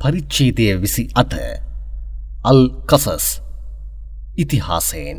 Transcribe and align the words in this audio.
පරිච්චේදය 0.00 0.66
විසි 0.78 1.02
අට 1.12 1.32
අල් 2.44 2.60
කසස් 2.86 3.24
ඉතිහාසයෙන්. 4.38 5.18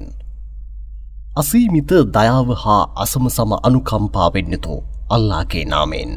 අසීමිත 1.35 1.91
දයාව 2.15 2.49
හා 2.61 2.83
අසම 2.95 3.25
සම 3.27 3.51
අනුකම්පාවෙන්නතු 3.59 4.75
අල්ලාගේ 5.09 5.65
නාමෙන් 5.65 6.11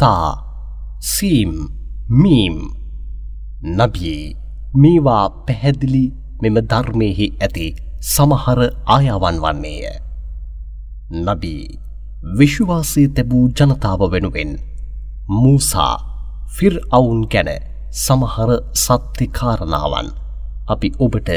තා 0.00 0.26
සීම් 1.12 1.52
මීම්. 2.16 2.56
නබී 3.76 4.24
මේවා 4.76 5.24
පැහැදිලි 5.46 6.04
මෙම 6.42 6.56
ධර්මයෙහි 6.64 7.32
ඇති 7.38 7.68
සමහර 8.08 8.60
ආයාවන් 8.88 9.38
වන්නේය. 9.38 9.96
නබී 11.22 11.64
විශ්වාසය 12.36 13.02
තැබූ 13.08 13.46
ජනතාව 13.56 14.00
වෙනුවෙන් 14.12 14.52
මූසා 15.34 16.09
ෆිර් 16.50 16.74
අවුන් 16.90 17.20
ගැන 17.26 17.50
සමහර 17.96 18.50
සත්‍යකාරණාවන් 18.76 20.08
අපි 20.68 20.88
ඔබට 20.98 21.30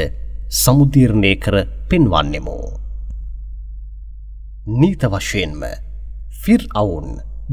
සමුදීර්ණය 0.52 1.32
කර 1.36 1.56
පෙන්වන්නෙමු. 1.88 2.56
නීත 4.72 5.02
වශයෙන්ම 5.12 5.62
ෆිර් 6.42 6.62
අවුන් 6.74 7.08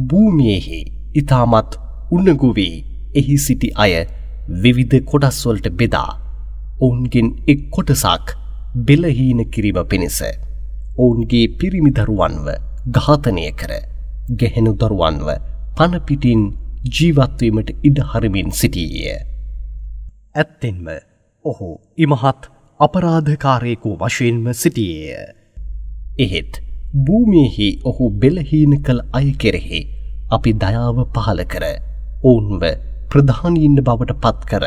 භූමියෙහි 0.08 0.82
ඉතාමත් 1.16 1.71
උන්නගුවී 2.12 2.76
එහි 3.16 3.38
සිටි 3.40 3.70
අය 3.76 3.93
විවිධ 4.57 4.99
කොටස්වලට 5.05 5.68
බෙදා 5.73 6.12
ඔවුන්ගෙන් 6.80 7.27
එක් 7.48 7.62
කොටසක් 7.70 8.35
බෙලහීන 8.82 9.41
කිරීම 9.49 9.80
පිණිස 9.85 10.20
ඔවුන්ගේ 10.98 11.46
පිරිමිදරුවන්ව 11.59 12.48
ඝාතනය 12.90 13.46
කර 13.54 13.71
ගැහෙනු 14.35 14.73
දරුවන්ව 14.76 15.30
පණපිටින් 15.77 16.41
ජීවත්වීමට 16.84 17.70
ඉඩහරමින් 17.84 18.52
සිටීය. 18.52 19.13
ඇත්තෙන්ම 20.35 20.87
ඔහු 21.46 21.68
ඉමහත් 21.98 22.48
අපරාධකාරයෙකු 22.79 23.90
වශයෙන්ම 23.99 24.48
සිටියේය. 24.54 25.27
එහෙත් 26.20 26.62
භූමියෙහි 26.99 27.68
ඔහු 27.84 28.09
බෙලහීන 28.21 28.74
කළ 28.82 29.02
අය 29.13 29.27
කෙරෙහි 29.35 29.82
අපි 30.32 30.54
දයාව 30.55 31.04
පහල 31.13 31.43
කර 31.46 31.65
ඔවුන්ව 32.24 32.65
ප්‍රධානීන්න 33.12 33.77
බවට 33.82 34.18
පත් 34.24 34.49
කර 34.52 34.65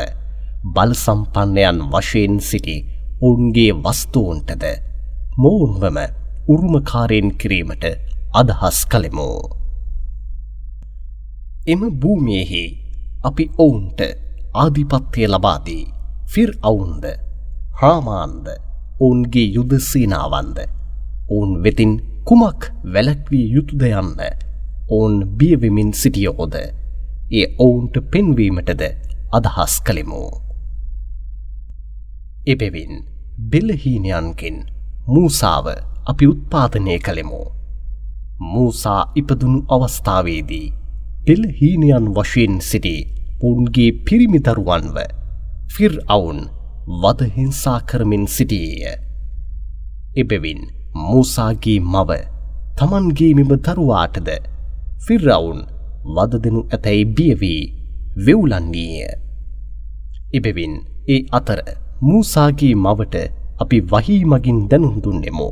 බල 0.71 0.95
සම්පන්නයන් 0.95 1.83
වශයෙන් 1.91 2.39
සිටි 2.41 2.77
ඔවුන්ගේ 3.21 3.75
වස්තුූන්ටද 3.83 4.65
මෝන්වම 5.37 5.99
උරුමකාරයෙන් 6.47 7.37
කිරීමට 7.37 7.85
අදහස් 8.33 8.79
කළෙමු. 8.85 9.29
එම 11.67 11.83
භූමියෙහි 12.01 12.63
අපි 13.23 13.43
ඔවුන්ට 13.57 14.01
ආධිපත්‍යය 14.55 15.27
ලබාදී 15.27 15.83
ෆිර් 16.27 16.51
අවුන්ද 16.61 17.05
හාමාන්ද 17.81 18.47
ඔවුන්ගේ 18.99 19.45
යුදසේනාවන්ද 19.55 20.59
ඔවුන් 21.29 21.51
වෙතින් 21.63 21.93
කුමක් 22.23 22.61
වැලැක්වී 22.93 23.47
යුතුද 23.55 23.87
යන්න 23.87 24.21
ඔවුන් 24.89 25.15
බියවෙමින් 25.37 25.91
සිටියෝද 25.93 26.55
ඒ 27.31 27.45
ඔවුන්ට 27.59 27.95
පෙන්වීමටද 28.11 28.85
අදහස් 29.33 29.81
කළෙමු. 29.81 30.23
එබෙවින් 32.47 32.93
බෙල්ලහීනයන්ගෙන් 33.51 34.57
මූසාව 35.07 35.67
අපි 36.05 36.25
උත්පාදනය 36.27 36.95
කළෙමු. 36.99 37.43
මූසා 38.45 39.01
ඉපදුණු 39.15 39.59
අවස්ථාවේදී 39.69 40.65
පෙළහීනයන් 41.27 42.07
වශයෙන් 42.13 42.55
සිටි 42.61 42.97
පුන්ගේ 43.39 43.91
පිරිමිදරුවන්ව 44.05 44.97
ෆිර් 45.67 45.93
අවුන් 46.07 46.41
වදහිංසා 46.97 47.79
කරමින් 47.81 48.25
සිටියේය. 48.27 48.99
එබැවින් 50.17 50.61
මූසාගේ 50.99 51.79
මව 51.85 52.19
තමන්ගේ 52.77 53.31
මෙම 53.33 53.51
දරුවාටද 53.59 54.29
ෆිර්රවුන් 55.05 55.59
වද 56.15 56.43
දෙනු 56.43 56.61
ඇතැයි 56.67 57.09
බියවී 57.13 57.61
වෙවුලන්නේය. 58.25 59.09
එබැවින් 60.33 60.73
ඒ 61.07 61.21
අතර 61.31 61.59
මූසාගේ 62.01 62.73
මවට 62.75 63.15
අපි 63.59 63.83
වහී 63.91 64.21
මගින් 64.25 64.63
දැනුහුදුන්නෙමු. 64.69 65.49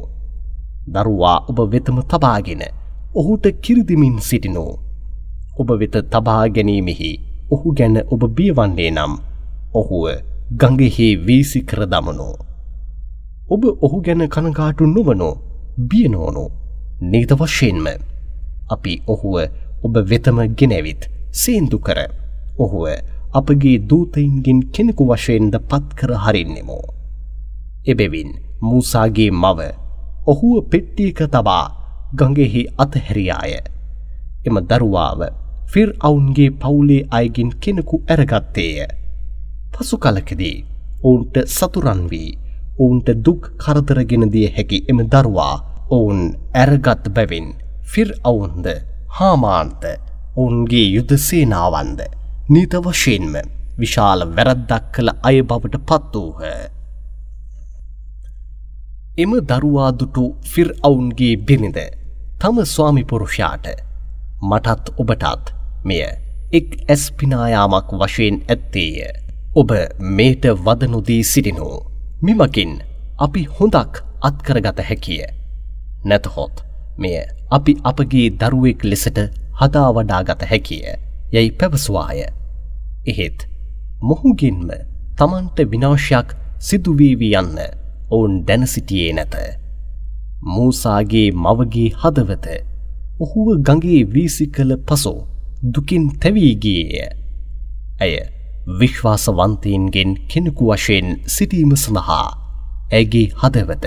දරුවා 0.88 1.38
ඔබ 1.50 1.59
වෙතම 1.72 1.97
තබාගෙන 2.07 2.66
ඔහුට 3.16 3.45
කිරිදිමින් 3.62 4.17
සිටිනෝ 4.22 4.73
ඔබ 5.53 5.69
වෙත 5.80 5.96
තබා 6.09 6.44
ගැනීමෙහි 6.50 7.09
ඔහු 7.52 7.74
ගැන 7.74 7.97
ඔබ 8.08 8.22
බියවන්නේ 8.36 8.91
නම් 8.91 9.14
ඔහුව 9.74 10.06
ගඟෙහි 10.52 11.08
වීසි 11.18 11.59
කර 11.62 11.81
දමනෝ. 11.86 12.36
ඔබ 13.50 13.63
ඔහු 13.81 13.97
ගැන 14.02 14.24
කනගාටු 14.28 14.86
නොවනෝ 14.86 15.34
බියනෝනු 15.90 16.46
නීත 17.03 17.31
වශයෙන්ම 17.34 17.88
අපි 18.69 18.94
ඔහුව 19.08 19.36
ඔබ 19.84 19.96
වෙතම 20.09 20.40
ගෙනැවිත් 20.58 21.02
සේන්දු 21.34 21.78
කර 21.80 22.00
ඔහුව 22.58 22.86
අපගේ 23.34 23.78
දූතයින්ගෙන් 23.90 24.59
කෙනෙකු 24.74 25.03
වශයෙන්ද 25.06 25.56
පත් 25.62 25.86
කර 25.96 26.12
හරින්නෙමෝ. 26.16 26.86
එබෙවින් 27.86 28.31
මූසාගේ 28.62 29.31
මව 29.34 29.59
ඔහුව 30.28 30.66
පෙට්ටියක 30.69 31.19
තබා 31.28 31.66
ගඟෙහි 32.16 32.62
අතහැරියාය. 32.78 33.53
එම 34.46 34.56
දරුවාව 34.62 35.43
ෆිර් 35.73 35.89
අවුන්ගේ 36.00 36.50
පවුලේ 36.53 37.03
අයගින් 37.11 37.51
කෙනෙකු 37.59 37.95
ඇරගත්තේය. 38.06 38.88
පසු 39.73 39.97
කලකදී 39.97 40.57
ඔවුන්ට 41.03 41.35
සතුරන්වී 41.50 42.29
ඔවුන්ට 42.78 43.07
දුක් 43.25 43.41
කරදරගෙන 43.57 44.25
දිය 44.33 44.50
හැකි 44.50 44.79
එම 44.88 45.00
දරුවා 45.07 45.56
ඔවුන් 45.89 46.19
ඇරගත් 46.56 47.07
බැවින් 47.09 47.47
ෆිර් 47.85 48.09
අවුන්ද 48.23 48.67
හාමාන්ත 49.13 49.83
ඔවුන්ගේ 50.35 50.85
යුදසේනාවන්ද 50.88 52.00
නීත 52.50 52.78
වශයෙන්ම 52.81 53.33
විශාල 53.79 54.22
වැරද්දක් 54.31 54.85
කළ 54.94 55.09
අය 55.23 55.41
බවට 55.44 55.81
පත් 55.83 56.13
වූහ. 56.16 56.41
එම 59.17 59.33
දරුවාදුටු 59.50 60.28
ෆිර් 60.45 60.69
අවුන්ගේ 60.83 61.33
බිරිඳ 61.39 61.81
තම 62.39 62.63
ස්වාමිපුරුෂයාට 62.67 63.67
මටත් 64.44 64.95
ඔබටත් 64.97 65.53
මෙය 65.83 66.03
එක් 66.51 66.67
ඇස්පිනායාමක් 66.88 67.89
වශයෙන් 67.94 68.35
ඇත්තේය. 68.45 68.97
ඔබ 69.55 69.71
මේට 70.11 70.45
වදනුදී 70.57 71.23
සිටිනු. 71.23 71.69
මිමකින් 72.21 72.73
අපි 73.19 73.41
හොඳක් 73.51 73.94
අත්කරගත 74.21 74.79
හැකිය. 74.81 75.23
නැතහොත් 76.05 76.63
මෙය 76.97 77.16
අපි 77.51 77.73
අපගේ 77.83 78.27
දරුවෙක් 78.31 78.83
ලෙසට 78.83 79.17
හදාවඩාගත 79.59 80.41
හැකිය. 80.44 80.85
යැයි 81.33 81.51
පැවසවාය. 81.53 82.19
එහෙත් 83.05 83.47
මොහුගින්ම 84.01 84.69
තමන්ට 85.17 85.57
විනාශයක් 85.71 86.29
සිදුවීවී 86.59 87.35
යන්න 87.35 87.57
ඔවුන් 88.09 88.33
දැනසිටියේ 88.47 89.13
නැත. 89.13 89.35
මූසාගේ 90.45 91.27
මවගේ 91.33 91.89
හදවත 91.97 92.47
ඔහුව 93.19 93.47
ගඟේ 93.61 94.01
වීසි 94.07 94.45
කළ 94.47 94.73
පසු 94.85 95.13
දුකින් 95.63 96.12
තැවීගේය. 96.19 97.07
ඇය 98.00 98.16
විශ්වාසවන්තයන්ගෙන් 98.72 100.09
කෙනෙකු 100.25 100.66
වශයෙන් 100.69 101.07
සිටීම 101.28 101.72
සඳහා 101.75 102.28
ඇගේ 102.91 103.28
හදවත 103.34 103.85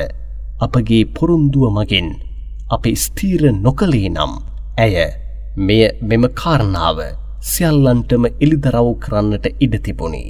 අපගේ 0.61 1.03
පොරුන්දුව 1.11 1.67
මගින් 1.71 2.09
අපි 2.71 2.93
ස්තීර 2.97 3.43
නොකළේ 3.59 4.09
නම් 4.09 4.33
ඇය 4.79 4.97
මෙය 5.59 5.83
මෙම 6.03 6.25
කාරණාව 6.35 6.99
සියල්ලන්ටම 7.43 8.25
එළිදරව් 8.35 8.89
කරන්නට 8.99 9.47
ඉඩ 9.61 9.75
තිබුණි. 9.81 10.25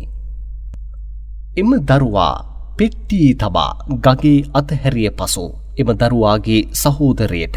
එම 1.57 1.71
දරුවා 1.89 2.35
පෙට්ටී 2.77 3.31
තබා 3.35 3.73
ගගේ 4.03 4.39
අතහැරිය 4.53 5.11
පසු 5.13 5.45
එම 5.77 5.91
දරුවාගේ 5.95 6.63
සහෝදරයට 6.75 7.57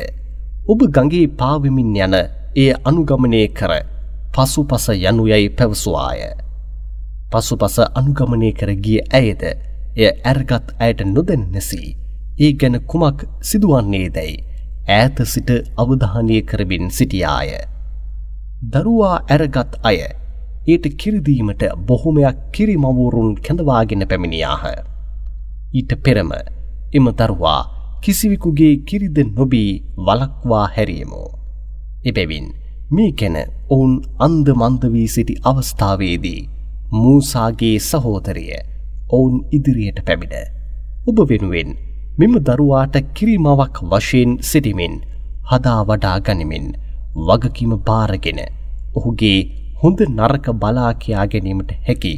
ඔබ 0.68 0.80
ගගේ 0.95 1.27
පාවිමින් 1.33 1.95
යන 2.00 2.15
එය 2.56 2.74
අනුගමනය 2.84 3.48
කර 3.50 3.74
පසුපස 4.34 4.90
යනුයයි 4.90 5.50
පැවසවාය. 5.51 6.22
පසුපස 7.31 7.80
අනුගමනය 7.92 8.51
කර 8.54 8.72
ගිය 8.75 9.00
ඇයද 9.12 9.44
එය 9.96 10.10
ඇර්ගත් 10.24 10.74
ඇයට 10.80 11.01
නොදැන 11.07 11.44
නැසී 11.51 11.90
ඒ 12.40 12.51
ගැන 12.54 12.80
කුමක් 12.84 13.25
සිදුවන්නේ 13.42 14.10
දැයි 14.10 14.38
ඈත 14.90 15.18
සිට 15.25 15.50
අවධානය 15.78 16.42
කරමින් 16.44 16.92
සිටියාය. 16.92 17.50
දරුවා 18.72 19.18
ඇරගත් 19.28 19.74
අය 19.84 20.00
ඒට 20.68 20.86
කිරිදීමට 20.98 21.63
බොහොමයක් 21.88 22.38
කිරිමවුරුන් 22.51 23.36
කැඳවාගෙන 23.38 24.07
පැමිණියාහ. 24.10 24.63
ඊට 25.74 25.92
පෙරම 26.04 26.31
එම 26.94 27.06
දරුවා 27.13 27.62
කිසිවිකුගේ 28.01 28.74
කිරිද 28.84 29.18
නොබී 29.30 29.72
වලක්වා 29.98 30.66
හැරියමෝ. 30.68 31.38
එබැවින් 32.06 32.48
මේ 32.92 33.12
ගැන 33.12 33.38
ඔවුන් 33.69 33.94
අන්ද 34.19 34.48
මන්දවී 34.54 35.07
සිටි 35.07 35.36
අවස්ථාවේදී 35.44 36.40
මූසාගේ 36.94 37.75
සහෝදරය 37.80 38.46
ඔවුන් 39.10 39.36
ඉදිරියට 39.51 40.00
පැමිණ. 40.06 40.48
ඔබ 41.07 41.19
වෙනුවෙන් 41.30 41.72
මෙම 42.18 42.34
දරුවාට 42.42 42.96
කිරිමවක් 43.13 43.78
වශයෙන් 43.84 44.31
සිටිමින් 44.42 44.96
හදා 45.51 45.81
වඩා 45.84 46.18
ගනිමින් 46.19 46.68
වගකිම 47.28 47.75
භාරගෙන 47.81 48.40
ඔහුගේ 48.96 49.38
හොඳ 49.84 50.00
නරක 50.07 50.48
බලා 50.56 50.94
කියා 50.94 51.28
ගැනීමට 51.28 51.72
හැකි 51.88 52.13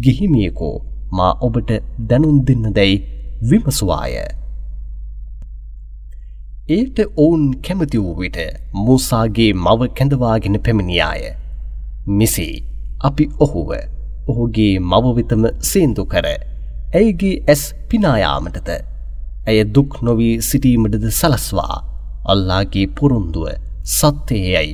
ගිහිමියකෝ 0.00 0.76
මා 1.12 1.32
ඔබට 1.40 1.70
දැනුම් 2.08 2.36
දෙන්න 2.46 2.66
දැයි 2.74 3.02
විමසවාය. 3.50 4.14
ඒට 6.68 6.98
ඔවුන් 7.16 7.44
කැමති 7.62 7.98
වූ 7.98 8.16
විට 8.16 8.38
මූසාගේ 8.74 9.52
මව 9.54 9.88
කැඳවාගෙන 9.96 10.56
පැමිණියාය. 10.60 11.22
මිසි 12.08 12.46
අපි 13.00 13.24
ඔහුව 13.40 13.70
ඔහුගේ 14.28 14.74
මවවිතම 14.82 15.44
සේන්දු 15.62 16.04
කර 16.04 16.26
ඇයිගේ 16.28 17.36
ඇස් 17.48 17.62
පිනායාමටද 17.88 18.68
ඇය 19.46 19.58
දුක් 19.74 19.96
නොවී 20.02 20.34
සිටීමටද 20.42 21.06
සලස්වා 21.12 21.76
අල්ලාගේ 22.24 22.86
පුරුන්දුව 22.96 23.48
සත්‍යයයි 23.92 24.70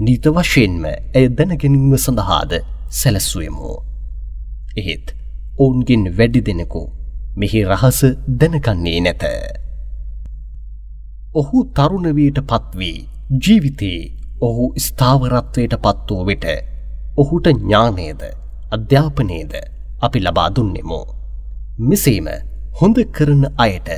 නීත 0.00 0.26
වශයෙන්ම 0.30 0.84
ඇය 0.88 1.24
දැනගැනීම 1.30 1.94
සඳහාද 1.98 2.52
සැලැස්වයමෝ. 2.90 3.76
එහෙත් 4.76 5.14
ඔවුන්ගෙන් 5.58 6.04
වැඩි 6.18 6.42
දෙනෙකු 6.42 6.82
මෙහි 7.36 7.64
රහස 7.64 8.00
දැනගන්නේ 8.40 9.00
නැත. 9.00 9.24
ඔහු 11.34 11.58
තරුණවීට 11.76 12.38
පත්වී 12.42 13.08
ජීවිතයේ 13.38 14.12
ඔහු 14.40 14.66
ස්ථාවරත්වයට 14.76 15.74
පත්වෝ 15.82 16.22
විට 16.26 16.46
ඔහුට 17.16 17.46
ඥානේද 17.48 18.22
අධ්‍යාපනයේද 18.72 19.52
අපි 20.00 20.20
ලබා 20.20 20.48
දුන්නෙමෝ. 20.56 21.06
මෙසේම 21.80 22.28
හොඳ 22.80 22.98
කරන 23.12 23.44
අයට 23.56 23.88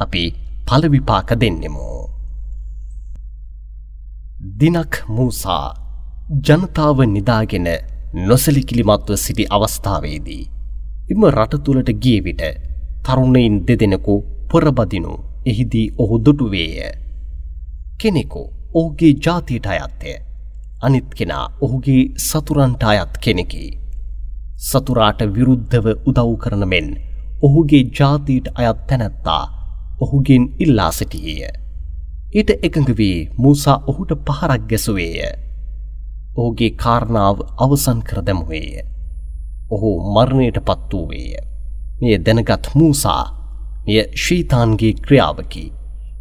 අපි 0.00 0.22
පලවිපාක 0.66 1.30
දෙන්නෙමෝ. 1.40 2.00
දිනක් 4.58 4.94
මූසා 5.08 5.66
ජනතාව 6.42 6.98
නිදාගෙන 7.06 7.68
නොසලිකිලිමත්ව 8.26 9.16
සිටි 9.16 9.50
අවස්ථාවේදී. 9.50 10.44
එම 11.10 11.22
රටතුළට 11.28 11.90
ගිය 12.02 12.20
විට 12.24 12.42
තරුණයින් 13.04 13.64
දෙදෙනෙකු 13.66 14.14
පොරබදිනු 14.50 15.12
එහිදී 15.50 15.88
ඔහු 15.98 16.24
දුටුවේය. 16.24 16.92
කෙනෙකු 18.00 18.42
ඔහුගේ 18.74 19.12
ජාතියට 19.26 19.66
අයත්තය. 19.66 20.14
අනිත් 20.82 21.14
කෙනා 21.14 21.44
ඔහුගේ 21.60 22.02
සතුරන්ට 22.18 22.82
අයත් 22.84 23.14
කෙනෙකි. 23.20 23.64
සතුරාට 24.60 25.20
විරුද්ධව 25.34 25.86
උදව් 26.08 26.30
කරන 26.42 26.64
මෙන් 26.68 26.88
ඔහුගේ 27.42 27.84
ජාතීට 27.98 28.46
අයත් 28.54 28.80
තැනැත්තා 28.86 29.42
ඔහුගෙන් 30.00 30.44
ඉල්ලා 30.58 30.92
සිටියේය. 30.92 31.54
ඊට 32.34 32.50
එකඟ 32.62 32.90
වී 32.98 33.18
මූසා 33.36 33.82
ඔහුට 33.86 34.10
පහරක් 34.26 34.62
ගැසුවේය. 34.70 35.32
ඔහුගේ 36.36 36.70
කාරණාව 36.72 37.38
අවසන් 37.56 38.00
කර 38.02 38.18
දැමුවේය. 38.26 38.82
ඔහු 39.70 39.90
මරණයට 40.14 40.58
පත් 40.66 40.92
වූවේය. 40.92 41.36
මෙය 42.00 42.18
දැනගත් 42.18 42.74
මූසා 42.74 43.37
මෙය 43.88 44.00
ශීතාන්ගේ 44.16 44.92
ක්‍රියාවකි. 45.04 45.64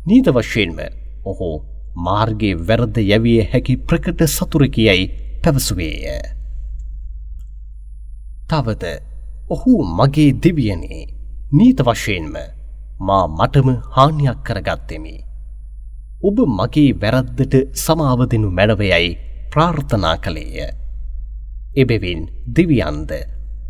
නීත 0.07 0.27
වශයෙන්ම 0.29 0.77
ඔහු 1.25 1.47
මාර්ගයේ 1.97 2.59
වැරද 2.67 2.97
යැවිය 3.03 3.39
හැකි 3.51 3.73
ප්‍රකට 3.87 4.21
සතුරකයයි 4.27 5.05
පැවසුවේය. 5.43 6.19
තවද 8.49 8.83
ඔහු 9.49 9.73
මගේ 9.97 10.29
දෙවියනේ 10.43 11.01
නීත 11.51 11.79
වශයෙන්ම 11.81 12.35
මා 12.99 13.23
මටම 13.29 13.69
හානියක් 13.95 14.39
කරගත්තෙමි. 14.43 15.15
ඔබ 16.23 16.37
මගේ 16.49 16.91
වැරද්දට 17.01 17.55
සමාවදනු 17.77 18.51
මැනවයයි 18.51 19.09
ප්‍රාර්ථනා 19.51 20.17
කළේය. 20.17 20.69
එබෙවින් 21.75 22.21
දෙවියන්ද 22.55 23.11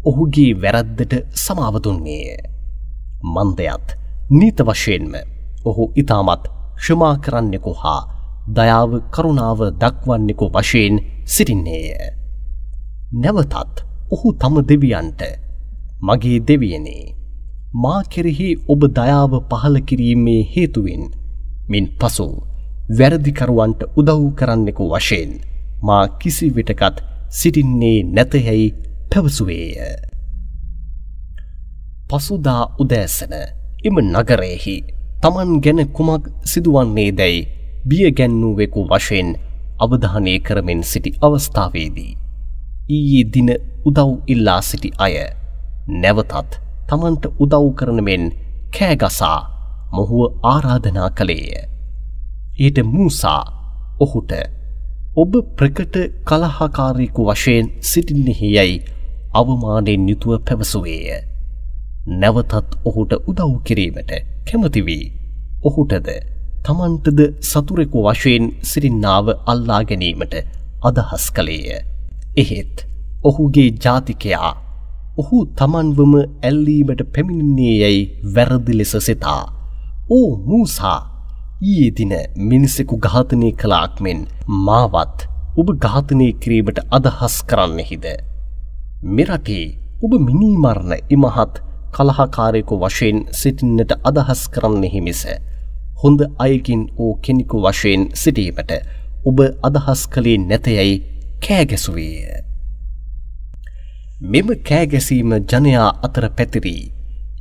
ඔහුගේ 0.05 0.53
වැරද්දට 0.63 1.13
සමාවදුන්නේය. 1.35 2.56
මන්දයත් 3.25 3.87
නීත 4.31 4.59
වශයෙන්ම 4.61 5.13
ඔහු 5.65 5.91
ඉතාමත් 5.95 6.43
ක්ෂමා 6.77 7.15
කරන්නෙකු 7.17 7.73
හා 7.73 8.01
දයාව 8.49 8.91
කරුණාව 9.11 9.59
දක්වන්නෙකු 9.73 10.45
වශයෙන් 10.51 10.95
සිටින්නේය. 11.25 11.89
නැවතත් 13.13 13.75
ඔහු 14.11 14.33
තම 14.33 14.55
දෙවියන්ට 14.63 15.21
මගේ 16.01 16.39
දෙවියනේ 16.39 17.05
මා 17.75 18.01
කෙරෙහි 18.05 18.49
ඔබ 18.67 18.81
දයාව 18.89 19.33
පහල 19.49 19.75
කිරීමේ 19.81 20.41
හේතුවෙන් 20.51 21.03
මින් 21.69 21.85
පසු 21.99 22.27
වැරදිකරුවන්ට 22.89 23.81
උදව් 23.95 24.21
කරන්නෙකු 24.35 24.83
වශයෙන් 24.89 25.31
මා 25.81 26.03
කිසි 26.19 26.47
විටකත් 26.49 27.03
සිටින්නේ 27.29 27.97
නැතහැයි 28.05 28.67
පැවසුවේය. 29.11 29.73
පසුදා 32.09 32.63
උදෑසන 32.79 33.33
එම 33.83 33.95
නගරයෙහි 34.03 34.75
තමන් 35.21 35.51
ගැන 35.59 35.81
කුමක් 35.89 36.23
සිදුවන්නේ 36.43 37.09
දැයි 37.11 37.39
බියගැන්නුවෙකු 37.85 38.81
වශයෙන් 38.85 39.29
අවධානය 39.79 40.33
කරමින් 40.39 40.81
සිටි 40.83 41.11
අවස්ථාවේදී. 41.21 42.13
ඊයේ 42.89 43.25
දින 43.33 43.49
උදව් 43.85 44.09
ඉල්ලා 44.27 44.61
සිටි 44.61 44.89
අය 44.97 45.15
නැවතත් 45.95 46.51
තමන්ට 46.87 47.23
උදව් 47.39 47.65
කරන 47.75 47.99
මෙන් 48.03 48.23
කෑගසා 48.73 49.39
මොහුව 49.93 50.23
ආරාධනා 50.45 51.09
කළේය. 51.11 51.63
ඊට 52.59 52.77
මූසා 52.85 53.41
ඔහුට 53.99 54.31
ඔබ 55.17 55.33
ප්‍රකට 55.55 55.95
කලහකාරයෙකු 56.25 57.21
වශයෙන් 57.25 57.65
සිටින්නෙහි 57.83 58.55
යැයි 58.55 58.83
අවමානයෙන් 59.33 60.09
යුතුව 60.09 60.39
පැවසුවේය. 60.41 61.36
නැවතත් 62.15 62.75
ඔහුට 62.85 63.13
උදව් 63.21 63.53
කිරීමට 63.63 64.11
කැමතිවී 64.47 65.05
ඔහුටද 65.63 66.07
තමන්ටද 66.65 67.19
සතුරෙකු 67.41 68.03
වශයෙන් 68.05 68.45
සිරින්නාව 68.63 69.27
අල්ලා 69.45 69.81
ගැනීමට 69.83 70.35
අදහස් 70.81 71.25
කළේය. 71.31 71.81
එහෙත් 72.37 72.85
ඔහුගේ 73.23 73.69
ජාතිකයා 73.83 74.53
ඔහු 75.17 75.37
තමන්වම 75.55 76.15
ඇල්ලීමට 76.19 77.03
පැමිණින්නේ 77.13 77.75
යැයි 77.75 78.01
වැරදි 78.35 78.77
ලෙස 78.77 78.93
සිතා. 78.99 79.43
ඕ 80.09 80.29
මූසා 80.45 80.99
ඊයේ 81.63 81.91
දින 81.91 82.13
මිනිසෙකු 82.45 82.97
ඝාතනය 82.99 83.51
කලාක් 83.61 84.01
මෙන් 84.01 84.19
මාවත් 84.65 85.27
ඔබ 85.57 85.69
ඝාතනය 85.85 86.27
කිරීමට 86.41 86.79
අදහස් 86.91 87.37
කරන්නෙහිද. 87.43 88.05
මෙරටේ 89.15 89.65
ඔබ 90.03 90.11
මිනීමරණ 90.27 90.93
ඉමහත් 91.09 91.63
කලහකාරයකු 91.95 92.79
වශයෙන් 92.79 93.19
සිටින්නට 93.33 93.91
අදහස් 94.03 94.41
කරන්නෙහි 94.49 95.01
මිස. 95.01 95.21
හොඳ 96.01 96.19
අයකින් 96.39 96.83
ඕ 96.97 97.13
කෙනෙකු 97.23 97.61
වශයෙන් 97.63 98.03
සිටීමට 98.15 98.73
ඔබ 99.25 99.39
අදහස් 99.63 100.01
කළේ 100.07 100.37
නැතයැයි 100.41 100.97
කෑගැසුවේය. 101.39 102.43
මෙම 104.25 104.47
කෑගැසීම 104.69 105.33
ජනයා 105.45 105.89
අතර 106.03 106.29
පැතිරී. 106.37 106.83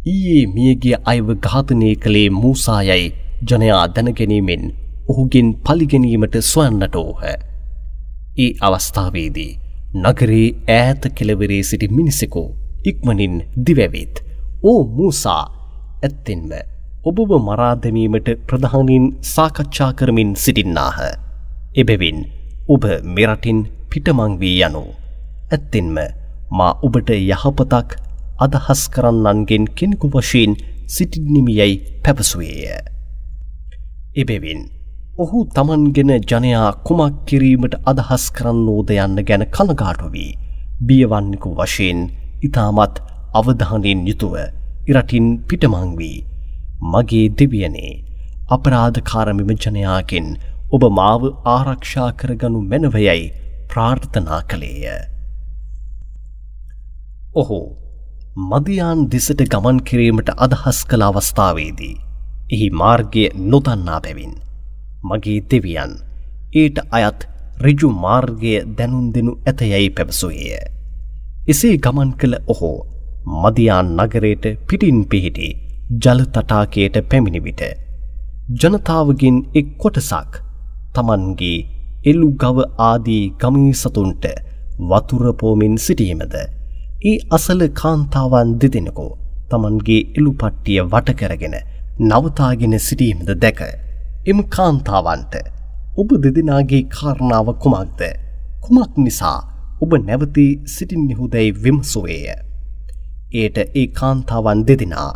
ඊයේ 0.06 0.46
මියගිය 0.54 0.96
අයිව 1.04 1.30
ඝාතනය 1.42 1.92
කළේ 1.96 2.28
මූසායයි 2.32 3.06
ජනයා 3.44 3.84
දැනගැනීමෙන් 3.94 4.66
ඔහුගෙන් 5.08 5.48
පලිගැනීමට 5.64 6.36
ස්වන්නට 6.42 6.96
ඕහ. 6.96 7.22
ඒ 8.38 8.50
අවස්ථාවේදී 8.60 9.52
නගරේ 9.96 10.46
ඈත 10.72 11.08
කෙලවරේ 11.14 11.62
සිටි 11.62 11.88
මිනිසෙකු 11.90 12.44
ඉක්මනින් 12.84 13.36
දිවැවිත්. 13.66 14.25
ඕ 14.66 14.80
මූසා 14.96 15.42
ඇත්තෙන්ම 16.02 16.50
ඔබව 17.08 17.30
මරාදැමීමට 17.40 18.28
ප්‍රධානින් 18.48 19.04
සාකච්ඡා 19.24 19.90
කරමින් 19.92 20.30
සිටින්නාහ. 20.36 20.98
එබැවින් 21.76 22.18
ඔබ 22.68 22.84
මෙරටින් 23.14 23.58
පිටමං 23.90 24.32
වී 24.40 24.56
යනු. 24.68 24.84
ඇත්තෙන්ම 25.50 25.96
මා 26.50 26.72
ඔබට 26.82 27.10
යහපතක් 27.16 27.90
අදහස් 28.38 28.82
කරන්නන්ගෙන් 28.88 29.64
කෙනෙකු 29.76 30.08
වශයෙන් 30.10 30.52
සිටිනිමියයි 30.88 31.74
පැපසුවේය. 32.04 32.80
එබෙවින් 34.16 34.60
ඔහු 35.18 35.38
තමන්ගෙන 35.54 36.12
ජනයා 36.22 36.70
කුමක් 36.86 37.14
කිරීමට 37.26 37.74
අදහස් 37.84 38.24
කරන්නෝද 38.32 38.90
යන්න 38.96 39.24
ගැන 39.28 39.44
කළගාටුවී 39.54 40.30
බියවන්නෙකු 40.86 41.50
වශයෙන් 41.54 42.00
ඉතාමත් 42.42 42.96
අවධානයෙන් 43.34 44.00
යුතුව 44.08 44.34
ඉරටින් 44.86 45.26
පිටමං 45.48 45.90
වී 45.98 46.18
මගේ 46.86 47.24
දෙවියනේ 47.38 47.92
අපරාධකාරමිම 48.48 49.50
ජනයාගෙන් 49.56 50.28
ඔබ 50.70 50.84
මාව 50.98 51.22
ආරක්ෂා 51.48 52.10
කරගනු 52.12 52.60
මැනවයයි 52.64 53.24
ප්‍රාර්ථනා 53.70 54.40
කළේය. 54.50 54.94
ඔහු 57.34 57.60
මදියන් 58.44 59.04
දෙසට 59.08 59.44
ගමන් 59.46 59.82
කිරීමට 59.82 60.30
අදහස් 60.38 60.80
කළ 60.84 61.02
අවස්ථාවේදී. 61.02 61.94
එහි 62.50 62.68
මාර්ගය 62.72 63.24
නොදන්නා 63.44 64.00
බැවින්. 64.00 64.34
මගේ 65.04 65.38
දෙවියන් 65.50 65.92
ඒට 66.54 66.78
අයත් 66.90 67.30
රිජු 67.60 67.88
මාර්ගය 68.00 68.54
දැනුම් 68.74 69.06
දෙනු 69.14 69.32
ඇතයැයි 69.42 69.90
පැවසුයය. 69.90 70.50
එසේ 71.48 71.78
ගමන් 71.78 72.12
කළ 72.20 72.44
ඔහෝ 72.46 72.76
මදියාන් 73.26 73.88
නගරයට 73.96 74.44
පිටින් 74.68 74.98
පිහිටි 75.04 75.48
ජලතටාකයට 76.02 76.96
පැමිණිවිට. 77.10 77.62
ජනතාවගෙන් 78.60 79.38
එක් 79.54 79.68
කොටසක් 79.78 80.36
තමන්ගේ 80.94 81.56
එල්ලු 82.04 82.28
ගව 82.34 82.66
ආදී 82.80 83.24
ගමී 83.40 83.72
සතුන්ට 83.74 84.26
වතුරපෝමින් 84.80 85.74
සිටීමද. 85.78 86.36
ඒ 87.04 87.16
අසල 87.30 87.62
කාන්තාවන් 87.80 88.52
දෙදෙනකෝ 88.60 89.10
තමන්ගේ 89.50 90.00
එළු 90.16 90.32
පට්ටිය 90.34 90.80
වටකරගෙන 90.84 91.56
නවතාගෙන 92.00 92.78
සිටීමද 92.80 93.28
දැක. 93.36 93.60
එම 94.26 94.38
කාන්තාවන්ට 94.48 95.34
ඔබ 95.96 96.10
දෙදෙනගේ 96.22 96.82
කාරණාව 96.90 97.48
කුමක්ද 97.62 98.00
කුමක් 98.62 98.92
නිසා 98.98 99.38
ඔබ 99.82 99.92
නැවතී 100.00 100.50
සිටින්නෙහුදැයි 100.66 101.56
විමසුවේය. 101.62 102.45
ඒට 103.34 103.58
ඒ 103.58 103.86
කාන්තාවන් 103.92 104.60
දෙදෙනා 104.66 105.10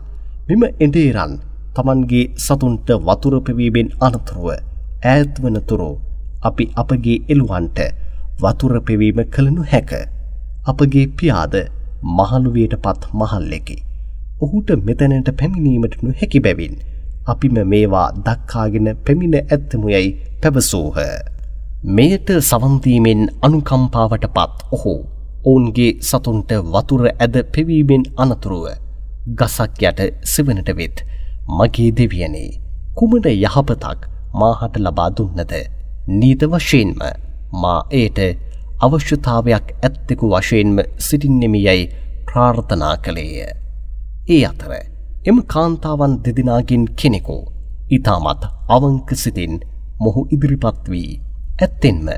මෙම 0.49 0.63
එඩේරන් 0.81 1.33
තමන්ගේ 1.75 2.27
සතුන්ට 2.37 2.89
වතුරපවීමෙන් 3.01 3.91
අනතුරුව 4.01 4.49
ඈත්වනතුරු 4.51 5.91
අපි 6.43 6.65
අපගේ 6.77 7.19
එළුවන්ට 7.29 7.79
වතුරපෙවීම 8.41 9.19
කළනු 9.27 9.63
හැක. 9.65 9.91
අපගේ 10.67 11.07
පියාද 11.09 11.55
මහළුවයට 12.09 12.75
පත් 12.77 13.03
මහල්ලෙකි. 13.13 13.77
ඔහුට 14.41 14.71
මෙතැනට 14.87 15.31
පැමිණීමට 15.39 15.95
නො 16.03 16.11
හැකි 16.21 16.41
බැවින් 16.41 16.75
අපිම 17.27 17.57
මේවා 17.65 18.09
දක්කාගෙන 18.19 18.89
පැමිණ 19.07 19.37
ඇත්තමුයයි 19.37 20.09
පැවසූහ. 20.43 20.99
මෙයට 21.89 22.29
සවන්තීමෙන් 22.41 23.23
අනුකම්පාවට 23.43 24.25
පත් 24.37 24.57
ඔහු 24.73 24.95
ඔවුන්ගේ 25.43 25.91
සතුන්ට 26.03 26.51
වතුර 26.69 27.03
ඇද 27.09 27.37
පෙවීමෙන් 27.53 28.05
අනතුරුව 28.17 28.67
ගසක් 29.35 29.83
යට 29.83 30.01
සිවනට 30.25 30.71
වෙත් 30.77 31.05
මගේ 31.51 31.91
දෙවියනේ 31.93 32.51
කුමට 32.95 33.27
යහපතක් 33.29 34.01
මාහට 34.35 34.77
ලබා 34.79 35.11
දුන්නද 35.13 35.53
නීත 36.11 36.43
වශයෙන්ම 36.45 37.01
මා 37.55 37.81
ඒට 37.93 38.21
අවශ්‍යතාවයක් 38.81 39.67
ඇත්තෙකු 39.79 40.31
වශයෙන්ම 40.33 40.79
සිටින්නෙමි 40.99 41.61
යැයි 41.65 41.91
ප්‍රාර්ථනා 42.27 42.97
කළේය. 42.97 43.49
ඒ 44.29 44.43
අතර 44.47 44.73
එම 45.25 45.39
කාන්තාවන් 45.45 46.15
දෙදිනාගෙන් 46.25 46.85
කෙනෙකු 46.95 47.39
ඉතාමත් 47.91 48.43
අවංක 48.69 49.11
සිතින් 49.15 49.55
මොහු 50.01 50.21
ඉදිරිපත් 50.31 50.85
වී 50.89 51.11
ඇත්තෙන්ම 51.59 52.09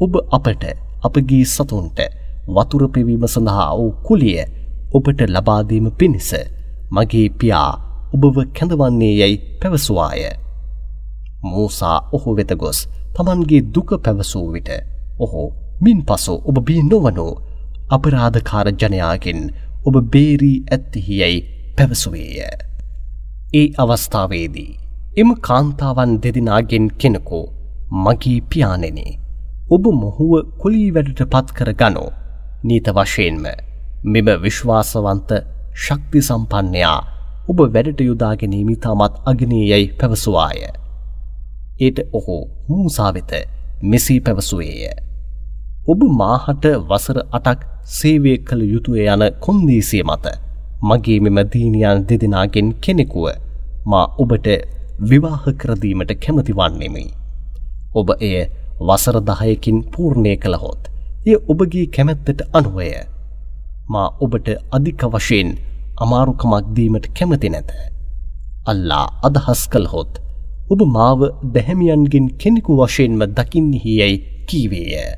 ඔබ 0.00 0.14
අපට 0.30 0.64
අපගේ 1.02 1.44
සතුන්ට 1.46 1.98
වතුර 2.48 2.82
පෙවීම 2.88 3.24
සඳහා 3.26 3.70
වූ 3.72 3.90
කුලිය 4.02 4.38
ඔබට 4.90 5.20
ලබාදීම 5.26 5.86
පිණිස 5.92 6.30
මගේ 6.90 7.28
පියා 7.38 7.72
ඔබව 8.14 8.36
කැඳවන්නේ 8.50 9.14
යැයි 9.14 9.38
පැවසවාය. 9.60 10.22
මූසා 11.44 11.98
ඔහු 12.12 12.36
වෙත 12.36 12.52
ගොස් 12.54 12.78
තමන්ගේ 13.14 13.62
දුක 13.74 13.90
පැවසූ 14.04 14.46
විට 14.52 14.70
ඔහු 15.18 15.42
මින් 15.80 16.00
පසු 16.02 16.34
ඔබ 16.44 16.56
බී 16.66 16.82
නොවනෝ 16.82 17.32
අපරාධකාර 17.90 18.68
ජනයාගෙන් 18.72 19.40
ඔබ 19.86 19.96
බේරී 20.12 20.58
ඇත්තිහි 20.66 21.20
යැයි 21.20 21.46
පැවසුවේය. 21.76 22.38
ඒ 23.54 23.66
අවස්ථාවේදී 23.78 24.72
එම 25.16 25.30
කාන්තාවන් 25.40 26.12
දෙදිනාගෙන් 26.22 26.86
කෙනෙකු 26.98 27.40
මගී 27.98 28.40
පියානෙනේ 28.48 29.12
ඔබ 29.70 29.84
මොහුව 29.94 30.32
කොලී 30.58 30.88
වැඩට 30.90 31.22
පත් 31.26 31.48
කර 31.52 31.70
ගනෝ 31.74 32.08
නීත 32.62 32.88
වශයෙන්ම 32.90 33.44
මෙම 34.04 34.28
විශ්වාසවන්ත 34.42 35.30
ශක්ති 35.76 36.20
සම්පන්නයා 36.20 36.98
ඔබ 37.48 37.60
වැඩට 37.66 38.00
යුදාගෙනීමි 38.00 38.74
තාමත් 38.76 39.14
අගනීයැයි 39.24 39.92
පැවසවාය. 39.92 40.58
ඒට 41.80 41.98
ඔහු 42.12 42.36
මූසාවෙත 42.68 43.32
මෙසී 43.82 44.20
පැවසුවේය. 44.20 44.90
ඔබ 45.86 46.00
මාහට 46.12 46.64
වසර 46.88 47.20
අටක් 47.32 47.60
සේවය 47.90 48.34
කළ 48.40 48.62
යුතුය 48.64 49.06
යන 49.06 49.24
කොන්දීසිය 49.40 50.02
මත 50.02 50.34
මගේ 50.82 51.20
මෙම 51.20 51.38
දීනියන් 51.52 52.04
දෙදෙනගෙන් 52.08 52.74
කෙනෙකුව 52.80 53.26
මා 53.86 54.04
ඔබට 54.18 54.48
විවාහ 55.00 55.44
කරදීමට 55.54 56.12
කැමතිවන්නෙමි. 56.20 57.06
ඔබ 57.94 58.08
එය 58.20 58.36
වසර 58.80 59.16
දහයකින් 59.22 59.78
පූර්ණය 59.92 60.36
කළහොත් 60.36 60.82
එය 61.26 61.36
ඔබගේ 61.48 61.86
කැමැත්තට 61.86 62.40
අනුවය. 62.52 62.90
මා 63.88 64.08
ඔබට 64.20 64.48
අධික 64.72 65.02
වශයෙන් 65.12 65.50
අමාරුකමක් 65.96 66.66
දීමට 66.76 67.06
කැමති 67.16 67.48
නැත. 67.50 67.70
අල්ලා 68.66 69.06
අදහස් 69.22 69.62
කළහොත් 69.72 70.12
ඔබ 70.70 70.80
මාව 70.86 71.20
දැහැමියන්ගෙන් 71.54 72.26
කෙනෙකු 72.40 72.72
වශයෙන්ම 72.80 73.22
දකින්නෙහි 73.36 73.92
යැයි 73.98 74.24
කීවේය. 74.46 75.10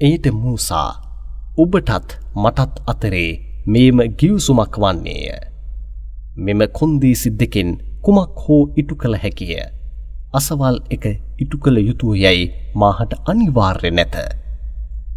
එයට 0.00 0.26
මූසා 0.34 0.90
ඔබටත් 1.56 2.18
මටත් 2.34 2.74
අතරේ 2.86 3.30
මේම 3.66 3.98
ගිවසුමක් 4.18 4.74
වන්නේය. 4.76 5.28
මෙම 6.36 6.60
කොන්දීසි 6.72 7.30
දෙකෙන් 7.30 7.70
කුමක් 8.04 8.38
හෝ 8.42 8.62
ඉටු 8.76 8.94
කළ 8.96 9.16
හැකිය. 9.16 9.81
අසවල් 10.32 10.76
එක 10.90 11.04
ඉටු 11.38 11.56
කළ 11.58 11.78
යුතුය 11.80 12.16
යැයි 12.20 12.44
මාහට 12.74 13.12
අනිවාර්ය 13.24 13.90
නැත. 13.90 14.14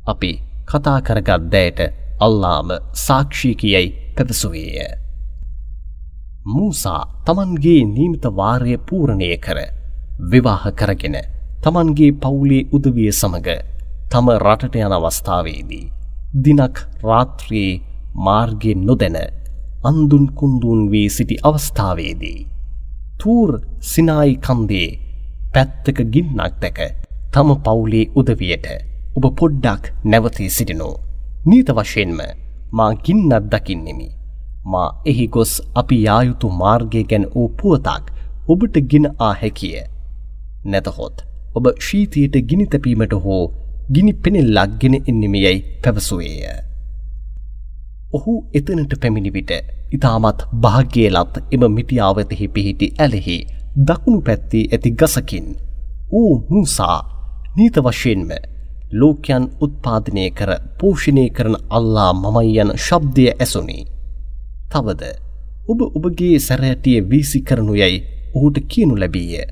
අපි 0.05 0.31
කතා 0.65 0.99
කරගත් 1.01 1.45
දෑයට 1.53 1.79
අල්ලාම 2.19 2.69
සාක්ෂීකයයි 2.95 3.87
පැපසුවේය. 4.15 4.89
මූසා 6.45 7.01
තමන්ගේ 7.25 7.81
නීමිත 7.85 8.25
වාරය 8.39 8.75
පූරණය 8.79 9.29
කර 9.37 9.59
විවාහ 10.31 10.65
කරගෙන 10.71 11.17
තමන්ගේ 11.63 12.11
පවුලේ 12.17 12.67
උදවිය 12.71 13.11
සමඟ 13.11 13.49
තම 14.11 14.27
රටට 14.35 14.75
යන 14.77 14.97
අවස්ථාවේදී. 14.97 15.85
දිනක් 16.43 16.77
රාත්‍රයේ 17.03 17.81
මාර්ගෙන් 18.17 18.85
නොදැන 18.85 19.17
අන්දුන් 19.83 20.27
කුන්දුන් 20.33 20.81
වී 20.91 21.09
සිටි 21.09 21.41
අවස්ථාවේදී. 21.43 22.47
තූර් 23.19 23.49
සිනායි 23.81 24.35
කන්දේ 24.37 25.04
පැත්තක 25.55 25.99
ගින්නක් 26.09 26.59
දැක 26.61 26.79
තම 27.33 27.49
පවුලේ 27.63 28.05
උදවියට 28.15 28.67
ඔබ 29.15 29.25
පොඩ්ඩක් 29.37 29.83
නැවතී 30.05 30.49
සිටිනෝ. 30.49 30.93
නීත 31.45 31.69
වශයෙන්ම 31.71 32.19
මා 32.71 32.91
ගින්නත් 33.05 33.49
දකින්නෙමි. 33.51 34.07
මා 34.65 34.87
එහි 35.05 35.27
ගොස් 35.27 35.53
අපි 35.75 35.97
යායුතු 36.03 36.51
මාර්ගය 36.53 37.03
ගැන 37.05 37.25
වූ 37.33 37.47
පුවතක් 37.57 38.05
ඔබට 38.47 38.77
ගෙන 38.91 39.07
ආ 39.19 39.33
හැකිය. 39.33 39.75
නැතහොත් 40.65 41.25
ඔබ 41.55 41.65
ශීතයට 41.79 42.35
ගිනි 42.49 42.65
තැපීමට 42.67 43.15
හෝ 43.23 43.41
ගිනි 43.91 44.13
පෙනෙල්ලක් 44.19 44.77
ගෙන 44.81 44.95
එන්නෙමියයි 45.01 45.57
පැවසුවේය. 45.83 46.55
ඔහු 48.13 48.33
එතනට 48.53 48.93
පැමිණි 49.01 49.31
විට 49.31 49.51
ඉතාමත් 49.91 50.47
භාග්‍යයලත් 50.61 51.35
එම 51.51 51.63
මිටියාවතෙහි 51.71 52.47
පිහිටි 52.49 52.93
ඇලෙහි 52.99 53.37
දකුණු 53.75 54.21
පැත්ති 54.21 54.59
ඇති 54.71 54.91
ගසකින් 54.91 55.47
ඕ 56.11 56.33
මූසා 56.49 56.97
නීත 57.55 57.77
වශයෙන්ම 57.77 58.29
ලෝකයන් 58.93 59.45
උත්පාදනය 59.59 60.23
කර 60.31 60.51
පෝෂණය 60.79 61.25
කරන 61.29 61.57
අල්ලා 61.69 62.11
මමයි 62.13 62.53
යන 62.59 62.71
ශබ්දය 62.77 63.25
ඇසුනි. 63.33 63.79
තවද 64.71 65.11
ඔබ 65.67 65.81
ඔබගේ 65.81 66.39
සැරෑටිය 66.39 67.01
වීසි 67.09 67.41
කරනු 67.41 67.75
යැයි 67.75 67.99
ඔහුට 68.35 68.57
කියනු 68.67 68.95
ලැබීය. 68.95 69.43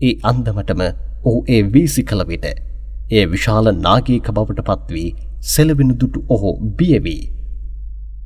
ඒ 0.00 0.14
අන්දමටම 0.22 0.86
ඔහු 1.24 1.38
ඒ 1.48 1.62
වීසි 1.72 2.02
කළ 2.04 2.26
විට 2.26 2.46
එය 3.10 3.26
විශාල 3.26 3.74
නාගේක 3.78 4.32
බවට 4.32 4.68
පත්වී 4.68 5.14
සෙලවෙන 5.48 5.94
දුටු 6.00 6.24
ඔහු 6.28 6.56
බියවී. 6.78 7.22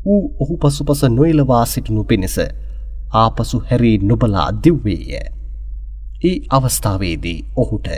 ඌ 0.07 0.23
ඔහු 0.41 0.55
පසුපස 0.59 1.03
නොයිලවා 1.11 1.67
සිටිනු 1.67 2.05
පිණිස 2.05 2.39
ආපසු 3.15 3.59
හැරී 3.61 3.99
නොබලා 4.03 4.49
දිව්වේය. 4.65 5.21
ඒ 6.25 6.37
අවස්ථාවේදී 6.51 7.39
ඔහුට 7.57 7.89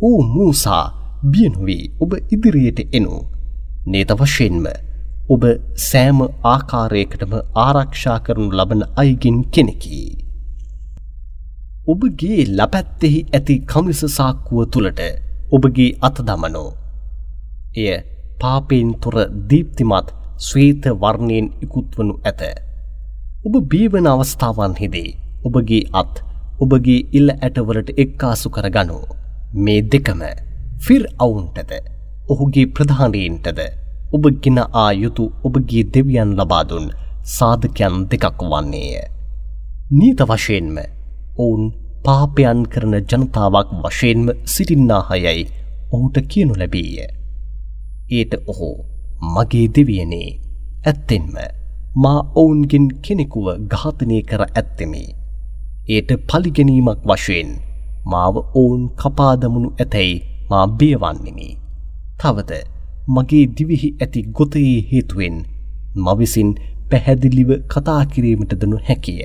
ඌ 0.00 0.18
මූසා 0.24 0.84
බියනොවී 1.24 1.84
ඔබ 2.00 2.12
ඉදිරියට 2.30 2.80
එනු. 2.92 3.14
නේත 3.86 4.10
වශයෙන්ම 4.12 4.66
ඔබ 5.28 5.44
සෑම 5.82 6.18
ආකාරයකටම 6.44 7.32
ආරක්ෂා 7.56 8.18
කරනු 8.18 8.48
ලබන 8.50 8.82
අයිගින් 8.96 9.38
කෙනෙකි. 9.50 10.00
ඔබගේ 11.88 12.42
ලපැත්තෙහි 12.50 13.20
ඇති 13.30 13.56
කමිස 13.64 14.02
සාක්කුව 14.08 14.60
තුළට 14.72 15.00
ඔබගේ 15.52 15.90
අත 16.00 16.16
දමනෝ. 16.20 16.70
එය 17.76 17.90
පාපයෙන් 18.40 18.90
තොර 19.02 19.16
දීප්තිමත් 19.50 20.08
ස්වේත 20.38 20.84
වර්ණයෙන් 20.94 21.46
ඉකුත්වනු 21.62 22.14
ඇත. 22.24 22.65
ඔබ 23.46 23.56
බීවන 23.64 24.06
අවස්ථාවන්හිදී 24.06 25.10
ඔබගේ 25.44 25.82
අත් 25.92 26.14
ඔබගේ 26.60 27.00
ඉල්ල 27.12 27.28
ඇටවලට 27.32 27.90
එක්කාසු 27.96 28.48
කර 28.50 28.66
ගනු. 28.68 28.96
මේ 29.56 29.80
දෙකම 29.84 30.22
ෆිර් 30.78 31.02
අවුන්ටද 31.18 31.72
ඔහුගේ 32.28 32.64
ප්‍රධානීන්ටද 32.68 33.60
ඔබ 34.12 34.24
ගෙන 34.42 34.58
ආ 34.74 34.90
යුතු 34.94 35.24
ඔබගේ 35.44 35.84
දෙවියන් 35.88 36.32
ලබාදුන් 36.38 36.86
සාධකයන් 37.28 37.94
දෙකක් 38.10 38.42
වන්නේය. 38.44 39.04
නීත 39.90 40.20
වශයෙන්ම 40.22 40.80
ඔවුන් 41.38 41.62
පාපයන් 42.04 42.64
කරන 42.66 42.96
ජනතාවක් 43.02 43.70
වශයෙන්ම 43.84 44.24
සිටින්නාහයයි 44.46 45.44
ඔහුට 45.92 46.18
කියනු 46.30 46.54
ලැබීය. 46.54 47.06
ඒට 48.10 48.34
ඔහු 48.46 48.72
මගේ 49.26 49.68
දෙවියනේ 49.70 50.28
ඇත්තෙන්ම 50.84 51.38
මා 51.96 52.20
ඔවුන්ගෙන් 52.40 52.86
කෙනෙකුව 53.04 53.46
ඝාතනය 53.72 54.16
කර 54.30 54.42
ඇත්තෙමි. 54.46 55.02
ඒට 55.88 56.10
පලිගැනීමක් 56.28 57.04
වශයෙන් 57.08 57.50
මාව 58.12 58.36
ඔවුන් 58.60 58.82
කපාදමුණු 59.00 59.70
ඇතැයි 59.74 60.16
මා 60.50 60.64
බියවන්නෙමි. 60.78 61.48
තවද 62.20 62.52
මගේ 63.08 63.44
දිවිහි 63.56 63.88
ඇති 64.00 64.22
ගොතයේ 64.36 64.78
හේතුවෙන් 64.90 65.36
මවිසින් 65.96 66.50
පැහැදිලිව 66.90 67.50
කතා 67.72 68.02
කිරීමටදනු 68.06 68.80
හැකිය. 68.88 69.22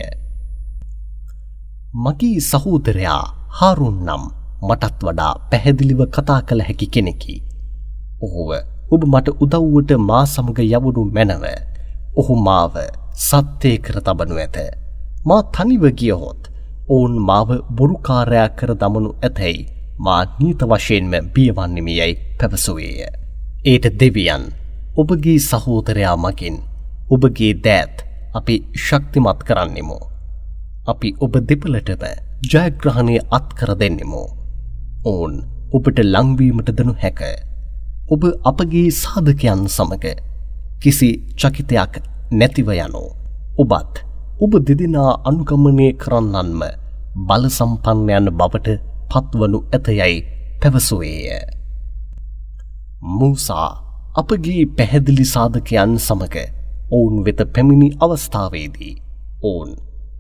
මගේ 1.96 2.38
සහෝදරයා 2.50 3.24
හාරුන් 3.60 3.98
නම් 4.06 4.24
මටත් 4.68 5.04
වඩා 5.04 5.34
පැහැදිලිව 5.50 6.02
කතා 6.16 6.40
කළ 6.42 6.64
හැකි 6.68 6.88
කෙනෙකි. 6.94 7.36
ඔහුව 8.22 8.50
ඔබ 8.92 9.02
මට 9.14 9.36
උදව්වට 9.44 9.92
මා 10.10 10.24
සමග 10.26 10.58
යවුණු 10.70 11.06
මැනව. 11.18 11.46
ඔහු 12.12 12.36
මාව 12.38 12.76
සත්‍යය 13.20 13.78
කර 13.78 13.98
තබනු 14.00 14.36
ඇත. 14.38 14.58
මා 15.26 15.42
තනිව 15.54 15.84
ගියහොත් 16.00 16.42
ඔවුන් 16.90 17.14
මාව 17.30 17.50
බොරුකාරයා 17.78 18.50
කර 18.60 18.72
දමනු 18.76 19.10
ඇතැයි 19.18 19.68
මා 20.00 20.22
නීත 20.40 20.62
වශයෙන්ම 20.64 21.14
බියවන්නෙමියයි 21.34 22.14
පැවසුවේය. 22.40 23.12
ඒට 23.66 23.86
දෙවියන් 24.00 24.44
ඔබගේ 24.98 25.40
සහෝදරයා 25.42 26.16
මගින් 26.18 26.58
ඔබගේ 27.10 27.54
දෑත් 27.66 27.96
අපි 28.34 28.56
ශක්තිමත් 28.78 29.40
කරන්නෙමු. 29.48 30.00
අපි 30.88 31.10
ඔබ 31.20 31.34
දෙපලටම 31.50 32.04
ජයග්‍රහණය 32.44 33.16
අත්කර 33.32 33.72
දෙන්නෙමු. 33.82 34.24
ඔවුන් 35.06 35.36
ඔබට 35.74 35.98
ලංවීමට 36.06 36.70
දනු 36.78 36.94
හැක. 37.04 37.22
ඔබ 38.10 38.22
අපගේ 38.44 38.90
සාධකයන් 38.94 39.62
සමඟ 39.68 40.31
කිසි 40.82 41.10
චකිතයක් 41.36 41.94
නැතිව 42.32 42.70
යනු. 42.76 43.04
ඔබත් 43.58 43.94
ඔබ 44.40 44.54
දෙදෙනා 44.60 45.12
අනුගමනය 45.24 45.88
කරන්නන්ම 45.94 46.62
බල 47.28 47.44
සම්පන්නයන් 47.50 48.28
බවට 48.32 48.70
පත්වනු 49.12 49.60
ඇතයයි 49.68 50.16
පැවසුවේය. 50.62 51.42
මූසා 53.10 53.70
අපගේ 54.16 54.64
පැහැදිලි 54.78 55.26
සාධකයන් 55.26 55.94
සමඟ 56.00 56.38
ඔවුන් 56.92 57.16
වෙත 57.26 57.40
පැමිණි 57.54 57.90
අවස්ථාවේදී 58.00 58.96
ඔවුන් 59.44 59.72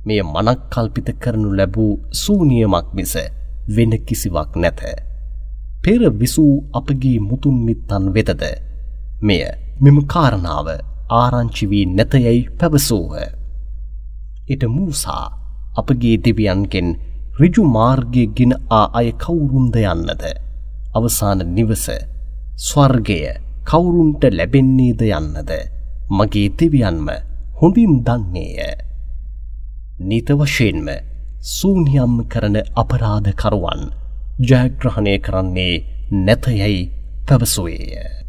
මෙය 0.05 0.21
මනක් 0.23 0.59
කල්පිත 0.69 1.09
කරනු 1.19 1.49
ලැබූ 1.57 1.93
සූනියමක් 2.13 2.87
මිස 2.93 3.13
වෙන 3.75 3.91
කිසිවක් 4.05 4.51
නැත. 4.55 4.81
පෙර 5.83 6.01
විසූ 6.19 6.53
අපගේ 6.73 7.17
මුතුන් 7.19 7.57
මිත්තන් 7.65 8.05
වෙතද 8.15 8.43
මෙය 9.21 9.43
මෙම 9.81 9.97
කාරණාව 10.05 10.67
ආරංචි 11.15 11.65
වී 11.69 11.85
නැතයැයි 11.89 12.41
පැවසූහ. 12.59 13.13
එට 14.47 14.63
මූසා 14.69 15.25
අපගේ 15.75 16.17
දෙවියන්ගෙන් 16.19 16.89
රිජු 17.39 17.63
මාර්ගය 17.67 18.23
ගෙන 18.35 18.53
ආ 18.71 18.85
අය 18.93 19.09
කවුරුන්ද 19.15 19.75
යන්නද 19.83 20.23
අවසාන 20.93 21.41
නිවස 21.55 21.85
ස්වර්ගය 22.59 23.19
කවුරුන්ට 23.65 24.23
ලැබෙන්නේද 24.31 25.01
යන්නද 25.09 25.51
මගේ 26.11 26.47
දෙවියන්ම 26.53 27.09
හොඳින් 27.59 27.93
දන්නේය. 28.03 28.71
නිත 30.01 30.29
වශයෙන්ම 30.35 30.87
සූනියම් 31.49 32.15
කරන 32.27 32.57
අපරාධකරුවන් 32.75 33.83
ජයග්‍රහණය 34.41 35.15
කරන්නේ 35.19 35.75
නැතයැයි 36.19 36.89
පැවසුවේය. 37.27 38.20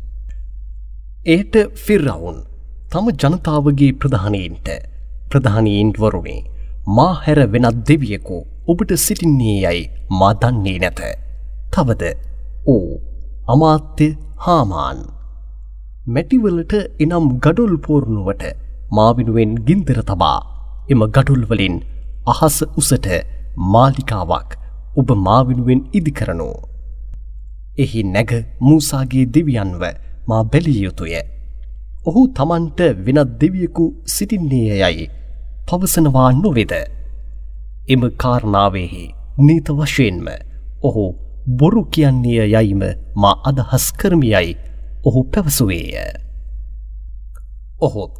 ඒට 1.24 1.56
ෆිර්රවුන් 1.76 2.38
තම 2.92 3.08
ජනතාවගේ 3.14 3.90
ප්‍රධානීන්ට 3.94 4.68
ප්‍රධානීන්ට 5.30 6.00
වරුණේ 6.00 6.40
මා 6.96 7.12
හැර 7.18 7.38
වෙනත් 7.52 7.78
දෙවියකු 7.88 8.38
ඔබට 8.66 8.94
සිටින්නේ 8.96 9.54
යැයි 9.58 9.84
මා 10.10 10.32
දන්නේ 10.34 10.78
නැත. 10.78 11.00
තවද 11.72 12.02
ඕ 12.66 12.98
අමාත්‍ය 13.48 14.08
හාමාන් 14.38 15.06
මැටිවලට 16.06 16.74
එනම් 17.00 17.30
ගඩොල් 17.38 17.74
පෝර්ණුවට 17.86 18.44
මාවිනුවෙන් 18.90 19.56
ගින්දර 19.68 20.02
තබා 20.02 20.38
එම 20.90 21.08
ගඩුල්වලින් 21.08 21.80
අහස 22.26 22.60
උසට 22.76 23.10
මාලිකාවක් 23.72 24.50
ඔබ 24.96 25.18
මාවිනුවෙන් 25.26 25.88
ඉදිකරනු. 25.92 26.52
එහි 27.78 28.08
නැග 28.14 28.32
මූසාගේ 28.60 29.30
දෙවියන්ව 29.34 29.84
මා 30.28 30.42
බැලිය 30.44 30.80
යුතුය. 30.82 31.14
ඔහු 32.06 32.22
තමන්ට 32.30 32.80
වෙනත් 33.04 33.30
දෙවියකු 33.40 33.84
සිටින්නේ 34.06 34.78
යයි 34.82 35.10
පවසනවා 35.68 36.30
නොවෙද. 36.34 36.72
එම 37.88 38.02
කාරණාවෙහි 38.16 39.04
නීත 39.38 39.68
වශයෙන්ම 39.70 40.26
ඔහු 40.82 41.04
බොරු 41.50 41.82
කියන්නේ 41.86 42.46
යයිම 42.46 42.82
මා 43.16 43.36
අදහස් 43.44 43.86
කරමියයි 43.92 44.56
ඔහු 45.04 45.20
පැවසුවේය. 45.24 45.94
ඔහොත් 47.80 48.18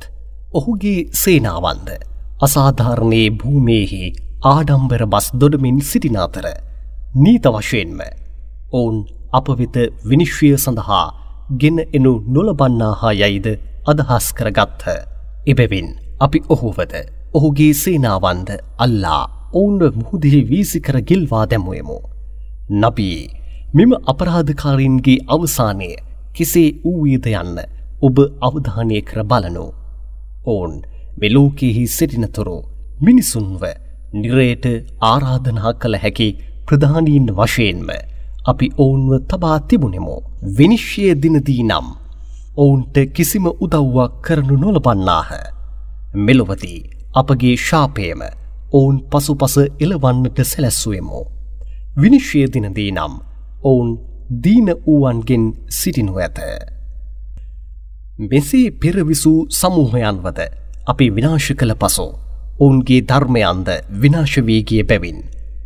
ඔහුගේ 0.53 1.01
සේනාවන්ද 1.15 1.89
අසාධාරණයේ 2.41 3.29
භූමයෙහි 3.33 4.03
ආඩම්බර 4.45 5.03
බස් 5.07 5.27
දොඩමින් 5.35 5.79
සිටින 5.83 6.17
අතර 6.19 6.47
නීත 7.17 7.45
වශයෙන්ම 7.49 8.01
ඔවුන් 8.73 8.97
අප 9.33 9.47
වෙත 9.59 9.77
විනිශ්වය 10.05 10.49
සඳහා 10.57 11.07
ගෙන 11.61 11.79
එනු 11.93 12.13
නොලබන්නා 12.29 12.93
හා 12.95 13.13
යයිද 13.15 13.47
අදහස් 13.87 14.27
කරගත්හ. 14.33 14.87
එබැවින් 15.47 15.89
අපි 16.21 16.39
ඔහුවද 16.49 16.95
ඔහුගේ 17.35 17.73
සේනාවන්ද 17.75 18.51
අල්ලා 18.79 19.23
ඔවුන්ව 19.53 19.97
මුහුදෙහි 19.97 20.41
වීසිකර 20.51 20.97
ගිල්වා 21.03 21.45
දැමුවමු. 21.47 21.99
නබී 22.73 23.21
මෙම 23.75 23.93
අපරාධකාරීන්ගේ 24.07 25.19
අවසානය 25.29 25.91
කෙසේ 26.35 26.69
වූවීද 26.85 27.27
යන්න 27.33 27.59
ඔබ 28.03 28.17
අවධානය 28.43 29.01
කර 29.03 29.25
බලනු. 29.25 29.67
ඔවුන් 30.47 30.75
මෙලෝකෙහි 31.21 31.85
සිටිනතුරු 31.89 32.59
මිනිසුන්ව 33.01 33.63
නිරයට 34.15 34.67
ආරාධනා 35.03 35.73
කළ 35.75 35.97
හැකි 35.97 36.31
ප්‍රධානීන් 36.67 37.29
වශයෙන්ම 37.35 37.91
අපි 38.43 38.67
ඔවුන්ව 38.77 39.13
තබා 39.23 39.59
තිබුණෙමු. 39.61 40.15
විනිශ්්‍යය 40.51 41.15
දිනදී 41.15 41.63
නම් 41.63 41.87
ඔවුන්ට 42.57 42.97
කිසිම 43.15 43.47
උදව්වක් 43.57 44.13
කරනු 44.23 44.57
නොලබන්නාහ. 44.57 45.31
මෙලොවදී 46.17 46.81
අපගේ 47.15 47.57
ශාපයම 47.59 48.21
ඔවුන් 48.73 48.97
පසු 49.11 49.33
පස 49.35 49.57
එලවන්නට 49.81 50.39
සැලැස්සුවමු. 50.43 51.21
විනිශ්්‍යය 51.97 52.47
දිනදී 52.47 52.91
නම් 52.91 53.15
ඔවුන් 53.63 53.91
දීන 54.35 54.69
වූවන්ගෙන් 54.79 55.45
සිටිනු 55.71 56.15
ඇත. 56.17 56.39
මෙසේ 58.21 58.67
පෙරවිසූ 58.73 59.39
සමූහයන්වද 59.51 60.39
අපි 60.87 61.07
විනාශ 61.11 61.51
කළ 61.53 61.75
පසු 61.77 62.07
ඔවුන්ගේ 62.59 63.01
ධර්මයන්ද 63.03 63.69
විනාශවීගිය 63.95 64.83
බැවින් 64.83 65.19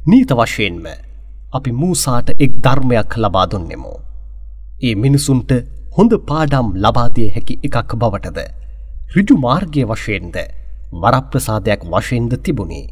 නීත 0.06 0.30
වශයෙන්ම 0.32 1.05
අපි 1.52 1.70
මූසාට 1.72 2.28
එක් 2.38 2.52
ධර්මයක් 2.60 3.12
ලබා 3.16 3.46
දුන්නෙමු. 3.46 3.92
ඒ 4.82 4.94
මිනිසුන්ට 4.96 5.50
හොඳ 5.96 6.12
පාඩම් 6.28 6.68
ලබාදිය 6.76 7.28
හැකි 7.30 7.54
එකක් 7.62 7.90
බවටද 7.94 8.38
රිජු 9.14 9.34
මාර්ගය 9.38 9.82
වශයෙන්ද 9.84 10.36
වරප්‍රසාදයක් 10.94 11.82
වශයෙන්ද 11.86 12.32
තිබුණේ. 12.38 12.86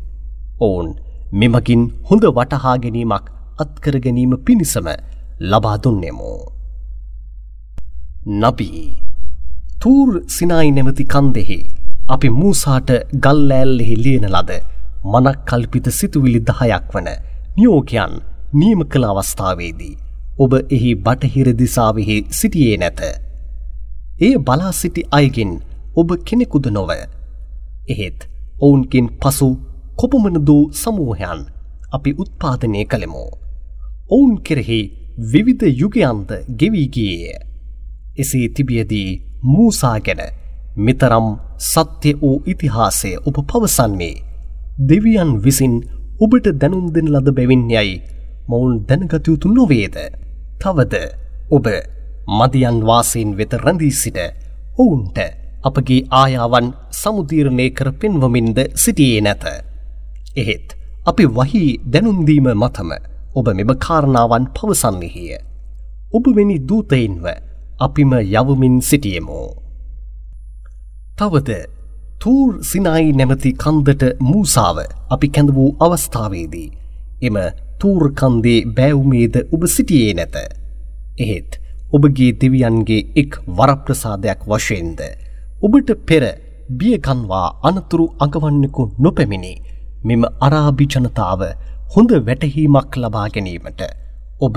ඔවුන් 0.61 0.88
මෙමගින් 1.33 1.83
හොඳ 2.09 2.25
වටහා 2.31 2.77
ගැනීමක් 2.79 3.27
අත්කර 3.59 3.97
ගැනීම 4.01 4.33
පිණිසම 4.40 4.88
ලබා 5.43 5.77
දුන්නෙමු. 5.79 6.33
නබී 8.35 8.85
තූර් 9.81 10.11
සිනායි 10.29 10.71
නැමති 10.73 11.05
කන්දෙහි 11.07 11.59
අපි 12.09 12.29
මූසාට 12.33 12.90
ගල්ලෑල්ලෙහි 13.25 13.97
ලියන 14.05 14.27
ලද 14.31 14.53
මනක් 15.05 15.37
කල්පිත 15.47 15.87
සිතුවිලි 15.93 16.40
දහයක් 16.43 16.87
වන 16.93 17.09
නියෝකයන් 17.57 18.14
නියම 18.55 18.81
කළ 18.85 19.05
අවස්ථාවේදී 19.07 19.95
ඔබ 20.38 20.53
එහි 20.71 20.90
බටහිර 20.97 21.49
දිසාවෙහි 21.55 22.17
සිටියේ 22.31 22.77
නැත. 22.77 23.01
එය 24.21 24.35
බලා 24.40 24.73
සිටි 24.73 25.03
අයගෙන් 25.11 25.53
ඔබ 25.97 26.09
කෙනෙකුද 26.25 26.67
නොව. 26.69 26.90
එහෙත් 27.88 28.21
ඔවුන්ගෙන් 28.61 29.09
පසු 29.21 29.49
කොපමනදූ 29.97 30.62
සමූහයන් 30.75 31.43
අපි 31.93 32.11
උත්පාදනය 32.19 32.85
කළෙමු. 32.85 33.25
ඔවුන් 34.11 34.33
කෙරෙහි 34.40 34.81
විවිධ 35.25 35.67
යුගයන්ද 35.73 36.31
ගෙවීගියය. 36.59 37.35
එසේ 38.19 38.47
තිබියදී 38.49 39.09
මූසා 39.45 39.99
ගැන 40.01 40.23
මෙතරම් 40.79 41.29
සත්‍ය 41.64 42.11
වූ 42.17 42.37
ඉතිහාසය 42.47 43.11
ඔබ 43.19 43.37
පවසන්නේ 43.45 44.14
දෙවියන් 44.81 45.31
විසින් 45.43 45.75
ඔබට 46.21 46.47
දැනුම් 46.55 46.87
දෙන 46.95 47.09
ලද 47.09 47.29
බැවින් 47.33 47.64
යයි 47.71 47.95
මොවුන් 48.48 48.74
දැනගතයුතු 48.88 49.48
නොවේද. 49.50 49.96
තවද 50.61 50.94
ඔබ 51.50 51.66
මදියන් 52.30 52.78
වාසයෙන් 52.87 53.30
වෙත 53.38 53.52
රැඳී 53.54 53.92
සිට 53.92 54.18
ඔවුන්ට 54.78 55.18
අපගේ 55.62 56.00
ආයාවන් 56.12 56.66
සමුදීරණය 56.92 57.66
කර 57.70 57.90
පෙන්වමින්ද 57.92 58.59
සිටියේ 58.74 59.20
නැත. 59.20 59.44
එහෙත් 60.37 60.68
අපි 61.07 61.24
වහි 61.28 61.64
දැනුන්දීම 61.87 62.48
මතම 62.54 62.90
ඔබ 63.35 63.46
මෙම 63.50 63.70
කාරණාවන් 63.78 64.44
පවසන්නෙහිය. 64.57 65.38
ඔබවෙනි 66.12 66.57
දූතයින්ව 66.61 67.26
අපිම 67.78 68.12
යවමින් 68.12 68.76
සිටියමු. 68.80 69.42
තවද 71.18 71.50
තූර් 72.20 72.50
සිනයි 72.62 73.12
නැමති 73.12 73.50
කන්දට 73.54 74.02
මූසාව 74.20 74.78
අපි 75.11 75.28
කැඳ 75.28 75.50
වූ 75.50 75.70
අවස්ථාවේදී. 75.80 76.68
එම 77.22 77.37
තූර්කන්දේ 77.85 78.61
බෑවුමේද 78.77 79.37
ඔබ 79.55 79.62
සිටියේ 79.73 80.14
නැත. 80.14 80.37
එහෙත් 81.18 81.61
ඔබගේ 81.92 82.31
දෙවියන්ගේ 82.40 83.07
එක් 83.16 83.33
වරප්‍රසාදයක් 83.59 84.40
වශයෙන්ද. 84.47 85.01
ඔබට 85.62 85.90
පෙර 86.09 86.25
බියකන්වා 86.70 87.49
අනතුරු 87.62 88.07
අඟවන්නෙකු 88.18 88.85
නොපැමිණි 88.99 89.53
මෙම 90.05 90.23
අරාභි 90.47 90.87
ජනතාව 90.94 91.42
හොඳ 91.94 92.11
වැටහීමක් 92.29 92.97
ලබා 92.97 93.27
ගැනීමට 93.35 93.83
ඔබ 94.40 94.57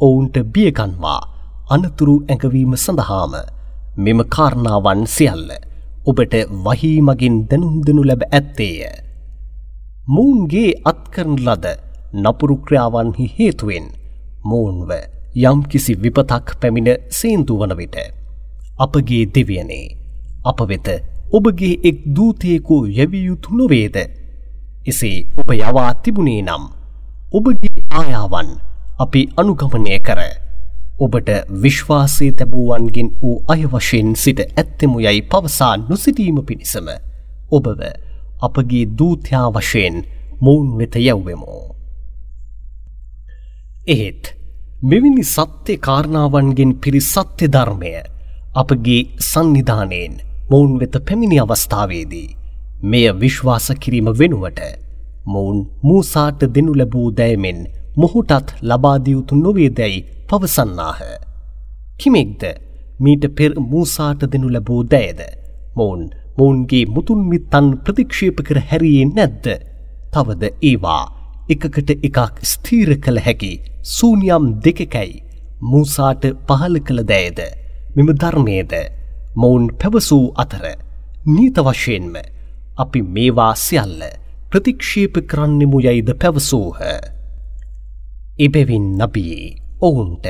ඔවුන්ට 0.00 0.36
බියකන්වා 0.54 1.20
අනතුරු 1.68 2.14
ඇඟවීම 2.24 2.74
සඳහාම 2.76 3.34
මෙම 3.98 4.20
කාරණාවන් 4.34 5.02
සියල්ල 5.06 5.50
ඔබට 6.06 6.34
වහීමගින් 6.66 7.36
දැනුම් 7.50 7.74
දෙනු 7.86 8.02
ලැබ 8.04 8.22
ඇත්තේය. 8.28 8.92
මූන්ගේ 10.08 10.70
අත්කරන 10.84 11.34
ලද 11.46 11.66
නපුරුක්‍රියාවන්හි 12.14 13.26
හේතුවෙන් 13.38 13.86
මූන්ව 14.44 14.90
යම් 15.36 15.58
කිසි 15.64 15.94
විපතක් 15.94 16.46
පැමිණ 16.60 16.90
සේන්දු 17.10 17.58
වන 17.58 17.76
විට. 17.76 17.96
අපගේ 18.78 19.24
දෙවියනේ 19.26 19.86
අප 20.44 20.60
වෙත 20.62 20.88
ඔබගේ 21.30 21.80
එක් 21.82 21.98
දූතයෙකු 22.06 22.76
යැවියයුතු 22.88 23.50
නොවේද. 23.52 23.96
එසේ 24.86 25.26
ඔබ 25.36 25.50
යවා 25.52 25.92
තිබුණේ 25.96 26.42
නම් 26.42 26.64
ඔබගේ 27.32 27.84
ආයාවන් 27.90 28.50
අපි 28.98 29.20
අනුගමනය 29.36 29.98
කර 29.98 30.20
ඔබට 30.98 31.28
විශ්වාසය 31.62 32.32
තැබූවන්ගෙන් 32.32 33.08
වූ 33.20 33.36
අයවශයෙන් 33.48 34.16
සිට 34.16 34.40
ඇත්තෙමු 34.40 35.00
යයි 35.00 35.22
පවසා 35.24 35.76
නොසිටීම 35.78 36.38
පිණිසම 36.42 36.88
ඔබව 37.50 37.80
අපගේ 38.40 38.84
දූතයා 38.98 39.48
වශයෙන් 39.50 39.96
මොවුන් 40.40 40.78
වෙත 40.78 40.94
යැව්වෙමෝ. 40.96 41.75
එහෙත් 43.86 44.24
මෙවිනි 44.82 45.24
සත්‍ය 45.24 45.74
කාරණාවන්ගෙන් 45.78 46.70
පිරි 46.76 47.00
සත්‍ය 47.02 47.46
ධර්මය 47.46 47.92
අපගේ 48.54 49.02
සන්නිධානයෙන් 49.22 50.14
මොවුන් 50.50 50.72
වෙත 50.80 50.96
පැමිණි 51.00 51.38
අවස්ථාවේදී 51.38 52.34
මෙය 52.84 53.04
විශ්වාස 53.14 53.66
කිරීම 53.82 54.08
වෙනුවට 54.12 54.60
මොවුන් 55.26 55.58
මූසාට 55.82 56.40
දෙනු 56.54 56.72
ලැබූ 56.74 57.08
දෑමෙන් 57.12 57.60
මොහුටත් 57.96 58.48
ලබාදියුතු 58.62 59.34
නොවේදැයි 59.36 60.04
පවසන්නාහ. 60.28 61.00
කිමෙක්ද 62.00 62.42
මීට 63.00 63.24
පෙර 63.36 63.52
මූසාට 63.70 64.20
දෙනු 64.32 64.48
ලැබූ 64.48 64.80
දෑද 64.84 65.20
මොවුන් 65.76 66.02
මොවුන්ගේ 66.38 66.84
මුතුන්මිත්තන් 66.86 67.68
ප්‍රතික්ෂේප 67.84 68.38
කර 68.46 68.58
හැරියේ 68.68 69.06
නැද්ද 69.08 69.46
තවද 70.12 70.42
ඒවා 70.62 71.04
එකකට 71.46 71.90
එකක් 71.98 72.18
ස්තීර 72.44 72.90
කළ 72.98 73.18
හැකි 73.20 73.52
සූනියම් 73.88 74.46
දෙකකැයි 74.60 75.22
මූසාට 75.62 76.24
පහල 76.46 76.78
කළ 76.80 77.02
දෑද 77.04 77.40
මෙම 77.96 78.08
ධර්මයද 78.14 78.72
මොවුන් 79.36 79.66
පැවසූ 79.74 80.24
අතර 80.36 80.64
නීත 81.26 81.58
වශයෙන්ම 81.60 82.16
අපි 82.76 83.02
මේවා 83.10 83.52
සියල්ල 83.56 84.02
ප්‍රතික්ෂේප 84.50 85.14
කරන්නෙමු 85.26 85.78
යයිද 85.80 86.10
පැවසූහ. 86.16 86.80
එබැවින් 88.38 88.86
නබියේ 88.98 89.56
ඔවුන්ට 89.80 90.26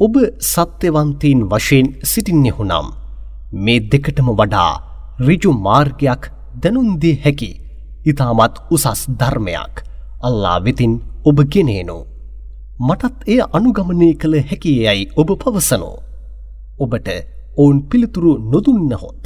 ඔබ 0.00 0.14
සත්‍යවන්තීන් 0.44 1.40
වශයෙන් 1.46 1.86
සිටින්නෙහුනම් 2.04 2.88
මේ 3.58 3.84
දෙකටම 3.86 4.28
වඩා 4.32 4.72
රිජු 5.20 5.52
මාර්ගයක් 5.58 6.22
දැනුන්දී 6.62 7.20
හැකි 7.24 7.50
ඉතාමත් 8.06 8.56
උසස් 8.70 9.02
ධර්මයක් 9.12 9.74
අල්ලා 10.20 10.58
වෙතින් 10.58 10.92
ඔබ 11.24 11.38
ගෙනේනු. 11.44 11.98
මටත් 12.78 13.16
එය 13.26 13.40
අනුගමනය 13.52 14.08
කළ 14.14 14.34
හැකියයි 14.42 15.02
ඔබ 15.16 15.28
පවසනෝ. 15.42 15.96
ඔබට 16.80 17.08
ඔවුන් 17.56 17.78
පිළිතුරු 17.82 18.32
නොදුන්නහොත් 18.52 19.22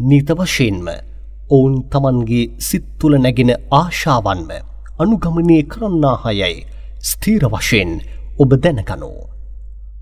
නීත 0.00 0.30
වශයෙන්ම 0.30 0.88
ඔවුන් 1.50 1.74
තමන්ගේ 1.90 2.44
සිත්තුල 2.58 3.14
නැගෙන 3.18 3.52
ආශාවන්ම 3.72 4.50
අනුගමනය 4.98 5.58
කරන්නා 5.64 6.16
හයයි 6.24 6.54
ස්තීර 7.02 7.44
වශයෙන් 7.46 7.92
ඔබ 8.38 8.50
දැනගනෝ. 8.56 9.28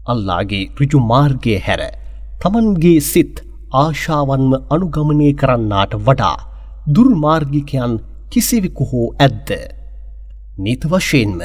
අල්ලාගේ 0.06 0.64
රිජු 0.78 0.98
මාර්ගය 1.02 1.54
හැර 1.58 1.82
තමන්ගේ 2.42 3.00
සිත් 3.02 3.34
ආශාවන්ම 3.74 4.52
අනුගමනය 4.70 5.28
කරන්නාට 5.32 5.94
වඩා 5.98 6.38
දුර්මාර්ගිකයන් 6.94 7.94
කිසිවෙකු 8.32 8.84
හෝ 8.84 9.08
ඇද්ද. 9.18 9.50
නීත 10.58 10.84
වශයෙන්ම 10.84 11.40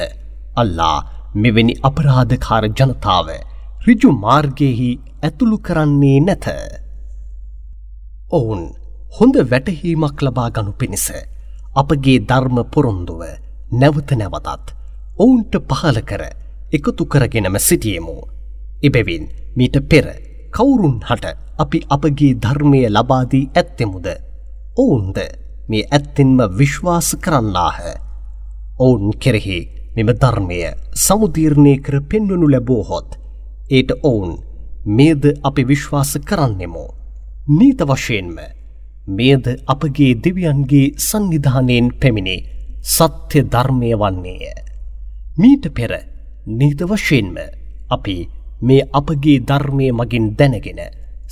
අල්ලා 0.56 0.96
මෙවැනි 1.34 1.74
අපරාධකාර 1.82 2.64
ජනතාව 2.70 3.28
රිජු 3.86 4.10
මාර්ගයෙහි 4.14 4.90
ඇතුළු 5.22 5.58
කරන්නේ 5.58 6.20
නැත. 6.20 6.46
ඔවුන් 8.30 8.62
හොඳ 9.16 9.36
වැටහීමක් 9.50 10.22
ලබා 10.22 10.48
ගනු 10.50 10.72
පිණිස 10.72 11.06
අපගේ 11.74 12.18
ධර්ම 12.20 12.58
පොරොන්දුව 12.66 13.22
නැවත 13.72 14.10
නැවතත් 14.12 14.74
ඔවුන්ට 15.18 15.54
පහල 15.68 15.98
කර 16.02 16.22
එකතු 16.72 17.04
කරගෙනම 17.06 17.56
සිටියමු. 17.58 18.16
එබැවින් 18.82 19.24
මීට 19.56 19.76
පෙර 19.90 20.06
කවුරුන් 20.52 20.98
හට 21.00 21.36
අපි 21.58 21.78
අපගේ 21.88 22.34
ධර්මය 22.36 22.80
ලබාදී 22.88 23.50
ඇත්තෙමුද. 23.52 24.06
ඔවුන්ද 24.76 25.18
මේ 25.68 25.88
ඇත්තෙන්ම 25.88 26.38
විශ්වාස 26.50 27.08
කරන්නාහ. 27.16 28.07
ඔවුන් 28.78 29.12
කෙරෙහි 29.14 29.58
මෙම 29.96 30.10
ධර්මය 30.14 30.58
සමුදීර්ණය 30.96 31.74
කර 31.78 31.96
පෙන්වනු 32.02 32.46
ලැබෝහොත් 32.46 33.08
ඒට 33.70 33.90
ඔවුන් 34.02 34.32
මේද 34.88 35.22
අපි 35.42 35.62
විශ්වාස 35.64 36.12
කරන්නෙමු. 36.20 36.84
නීත 37.48 37.80
වශයෙන්ම 37.82 38.36
මේද 39.08 39.44
අපගේ 39.66 40.12
දෙවියන්ගේ 40.16 40.94
සංවිධානයෙන් 40.98 41.86
පැමිණි 42.00 42.36
සත්‍ය 42.86 43.38
ධර්මය 43.44 43.90
වන්නේය. 43.94 44.42
මීට 45.36 45.64
පෙර 45.70 45.92
නීත 46.48 46.80
වශයෙන්ම 46.82 47.36
අපි 47.90 48.16
මේ 48.60 48.88
අපගේ 48.92 49.38
ධර්මය 49.40 49.86
මගින් 49.92 50.26
දැනගෙන 50.38 50.80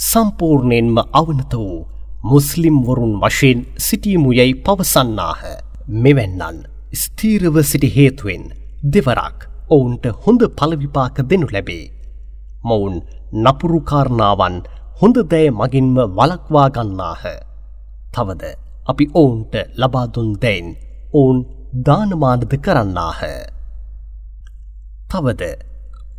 සම්පූර්ණයෙන්ම 0.01 0.97
අවනත 1.13 1.53
වූ 1.55 1.87
මුස්ලිම්වරුන් 2.25 3.15
වශයෙන් 3.21 3.59
සිටීමු 3.79 4.31
යැයි 4.33 4.55
පවසන්නාහ 4.57 5.41
මෙවැන්නන් 5.95 6.76
ස්තීරව 6.93 7.57
සිටි 7.63 7.89
හේතුවෙන් 7.89 8.43
දෙවරක් 8.85 9.39
ඔවුන්ට 9.69 10.05
හොඳ 10.17 10.43
පලවිපාක 10.51 11.17
දෙනු 11.31 11.47
ලැබේ. 11.47 11.91
මොවුන් 12.65 12.97
නපුරුකාරණාවන් 13.35 14.57
හොඳ 15.01 15.17
දෑ 15.25 15.51
මගින්ම 15.53 15.97
වලක්වා 16.17 16.69
ගන්නාහ. 16.71 17.23
තවද 18.15 18.43
අපි 18.87 19.05
ඔවුන්ට 19.15 19.55
ලබාදුන් 19.77 20.31
දැයින් 20.35 20.69
ඔවුන් 21.13 21.39
දානමානද 21.87 22.53
කරන්නාහ. 22.57 23.21
තවද 25.11 25.43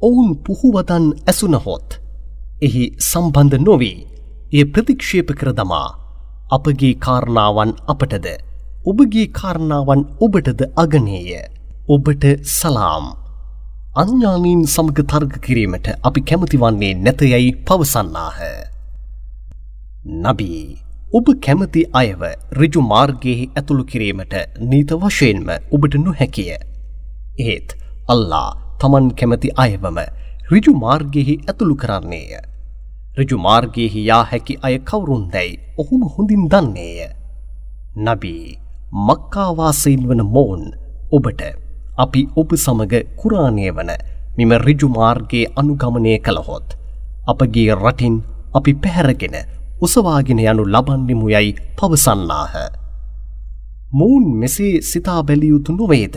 ඔවුන් 0.02 0.30
පුහුවතන් 0.38 1.06
ඇසුනහොත් 1.26 1.90
එහි 2.62 2.84
සම්බන්ධ 3.02 3.58
නොවී 3.60 3.98
ඒ 4.54 4.66
ප්‍රතික්ෂේප 4.66 5.30
කර 5.40 5.50
දමා 5.54 5.90
අපගේ 6.52 6.94
කාරණාවන් 6.98 7.72
අපටද 7.88 8.28
ඔබගේ 8.90 9.24
කාරණාවන් 9.38 10.02
ඔබටද 10.26 10.62
අගනේය 10.82 11.32
ඔබට 11.88 12.26
සලාම් 12.50 13.06
අඥානීන් 13.96 14.62
සමග 14.66 15.04
තර්ග 15.04 15.34
කිරීමට 15.46 15.88
අපි 16.02 16.22
කැමති 16.22 16.60
වන්නේ 16.62 16.92
නැතයයි 16.98 17.50
පවසන්නාහ. 17.66 18.38
නබී 20.24 20.62
ඔබ 21.12 21.32
කැමති 21.46 21.82
අයව 21.94 22.22
රිජු 22.60 22.84
මාර්ගයෙහි 22.92 23.48
ඇතුළු 23.52 23.84
කිරීමට 23.84 24.36
නීත 24.66 24.94
වශයෙන්ම 25.02 25.50
ඔබට 25.72 25.98
නොහැකිය. 25.98 26.54
ඒත් 27.40 27.76
අල්ලා 28.08 28.50
තමන් 28.80 29.10
කැමති 29.14 29.52
අයවම 29.58 30.00
රිජු 30.52 30.76
මාර්ගයෙහි 30.76 31.36
ඇතුළු 31.42 31.76
කරන්නේය. 31.76 32.40
රිජු 33.18 33.42
මාර්ගයෙහි 33.48 34.06
යා 34.06 34.24
හැකි 34.32 34.56
අය 34.62 34.80
කවුරුන් 34.82 35.28
දැයි 35.30 35.60
ඔහුම 35.78 36.08
හොඳින් 36.14 36.48
දන්නේය. 36.48 37.12
නබී 38.06 38.67
මක්කාවාසයින් 38.92 40.08
වන 40.10 40.26
මෝන් 40.26 40.62
ඔබට 41.12 41.42
අපි 41.98 42.28
ඔබ 42.36 42.52
සමග 42.56 42.94
කුරාණය 43.16 43.72
වන 43.72 43.92
මෙම 44.38 44.52
රිජු 44.58 44.88
මාර්ගයේ 44.90 45.52
අනුගමනය 45.56 46.20
කළහොත්. 46.20 46.78
අපගේ 47.28 47.76
රටින් 47.76 48.24
අපි 48.54 48.74
පැහැරගෙන 48.74 49.36
උසවාගෙන 49.82 50.40
යනු 50.42 50.64
ලබන්නෙමු 50.66 51.30
යයි 51.30 51.56
පවසන්නාහ. 51.78 52.54
මූන් 53.92 54.26
මෙසේ 54.36 54.82
සිතා 54.82 55.24
බැලියයුතු 55.24 55.72
නොවේද. 55.74 56.16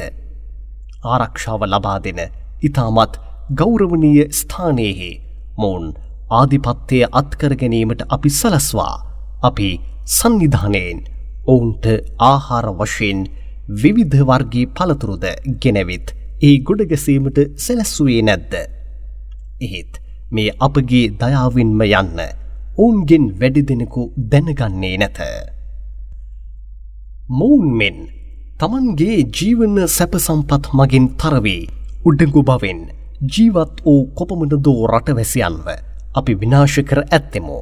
ආරක්ෂාව 1.05 1.63
ලබා 1.65 1.99
දෙන 1.99 2.21
ඉතාමත් 2.63 3.15
ගෞරවනීය 3.55 4.29
ස්ථානයෙහි 4.31 5.11
මොවුන් 5.57 5.95
ආධිපත්තය 6.31 6.99
අත්කර 7.13 7.55
ගැනීමට 7.57 8.03
අපි 8.09 8.31
සලස්වා 8.31 8.97
අපි 9.43 9.69
සංවිධානයෙන් 10.09 10.99
ඔවුන්ට 11.47 11.87
ආහාර 12.19 12.67
වශයෙන් 12.79 13.21
විවිධ 13.83 14.21
වර්ගී 14.23 14.67
පළතුරුද 14.77 15.25
ගෙනවිත් 15.63 16.15
ඒ 16.43 16.57
ගොඩගැසීමට 16.59 17.39
සැලැස්සුවේ 17.57 18.23
නැද්ද. 18.23 18.53
එහෙත් 19.61 19.93
මේ 20.33 20.55
අපගේ 20.59 21.07
දයාවින්ම 21.21 21.83
යන්න 21.83 22.21
ඔවුන්ගෙන් 22.79 23.27
වැඩි 23.41 23.63
දෙනෙකු 23.69 24.03
දැනගන්නේ 24.33 24.97
නැත. 24.99 25.19
මොවුන් 27.31 27.69
මෙන් 27.81 27.99
තමන්ගේ 28.61 29.19
ජීවන 29.37 29.77
සැපසම්පත් 29.89 30.65
මගින් 30.73 31.07
තරවේ 31.21 31.63
උඩගු 32.05 32.43
බවෙන් 32.43 32.81
ජීවත් 33.33 33.77
වූ 33.85 34.01
කොපමණ 34.19 34.63
දෝ 34.65 34.81
රටවැසියන්ව 34.87 35.69
අපි 36.15 36.33
විනාශ 36.41 36.79
කර 36.89 37.01
ඇත්තෙමු. 37.07 37.59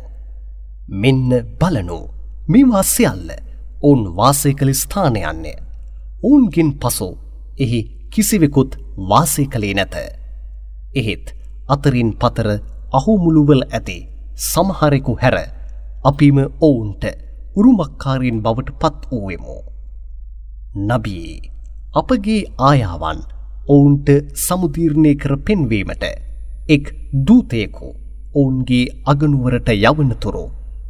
මෙන්න 0.90 1.30
බලනු 1.60 2.00
මේවා 2.48 2.82
සියල්ල 2.84 3.28
ඔවුන් 3.80 4.02
වාසය 4.16 4.52
කළ 4.54 4.72
ස්ථානයන්නේ. 4.74 5.56
ඔවුන්ගෙන් 6.22 6.70
පසු 6.74 7.08
එහි 7.58 7.80
කිසිවෙකුත් 8.10 8.72
වාසය 9.10 9.44
කළේ 9.46 9.74
නැත. 9.74 9.94
එහෙත් 10.94 11.26
අතරින් 11.68 12.10
පතර 12.14 12.48
අහුමුළුවල 12.92 13.64
ඇති 13.68 13.98
සමහරෙකු 14.44 15.14
හැර 15.22 15.36
අපිම 16.04 16.38
ඔවුන්ට 16.60 17.04
උරුමක්කාරීන් 17.56 18.42
බවට 18.42 18.78
පත් 18.80 19.00
වූවෙමු. 19.10 19.56
නබී 20.88 21.32
අපගේ 21.94 22.40
ආයාවන් 22.60 23.20
ඔවුන්ට 23.68 24.08
සමුදීර්ණය 24.38 25.12
කර 25.14 25.34
පෙන්වීමට 25.38 26.04
එක් 26.68 26.84
දූතයකු 27.26 27.88
ඔවුන්ගේ 28.34 28.84
අගනුවරට 29.04 29.68
යවනතුරු 29.74 30.44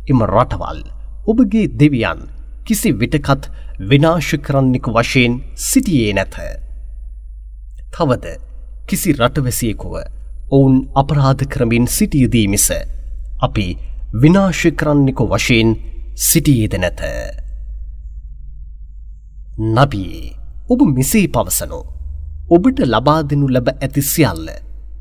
එම 0.08 0.20
රටවල් 0.26 0.80
ඔබගේ 1.26 1.66
දෙවියන් 1.74 2.20
කිසි 2.68 2.90
විටකත් 2.92 3.44
විනාශ 3.82 4.32
කරන්නෙකු 4.46 4.90
වශයෙන් 4.92 5.34
සිටියේ 5.62 6.12
නැත. 6.12 6.34
තවද 7.92 8.26
කිසි 8.88 9.12
රටවැසියෙකුව 9.12 9.94
ඔවුන් 10.50 10.74
අපරාධ 10.94 11.44
කරමින් 11.46 11.86
සිටියදී 11.88 12.46
මිස 12.48 12.66
අපි 13.40 13.66
විනාශ 14.14 14.64
කරන්නෙකු 14.74 15.24
වශයෙන් 15.26 15.70
සිටියේද 16.22 16.74
නැත. 16.78 17.00
නබී 19.70 20.20
ඔබ 20.70 20.80
මෙසේ 20.90 21.26
පවසනෝ 21.28 21.84
ඔබට 22.50 22.78
ලබා 22.86 23.20
දෙනු 23.22 23.48
ලැබ 23.48 23.68
ඇති 23.72 24.02
සියල්ල 24.04 24.46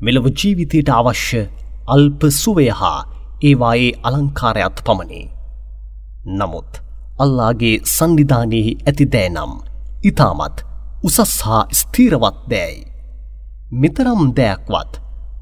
මෙලොව 0.02 0.26
ජීවිතයට 0.32 0.90
අවශ්‍ය 0.94 1.46
අල්ප 1.88 2.20
සුවය 2.32 2.68
හා 2.72 2.98
ඒවායේ 3.42 3.96
අලංකාරයත් 4.02 4.84
පමණි. 4.86 5.22
නමුත් 6.32 6.87
අල්ලාගේ 7.18 7.76
සන්නිධානයෙහි 7.86 8.72
ඇති 8.80 9.06
දෑනම් 9.14 9.52
ඉතාමත් 10.02 10.58
උසස් 11.02 11.34
හා 11.42 11.62
ස්තීරවත් 11.72 12.38
දෑයි. 12.50 12.78
මෙතරම් 13.72 14.22
දෑක්වත් 14.38 14.92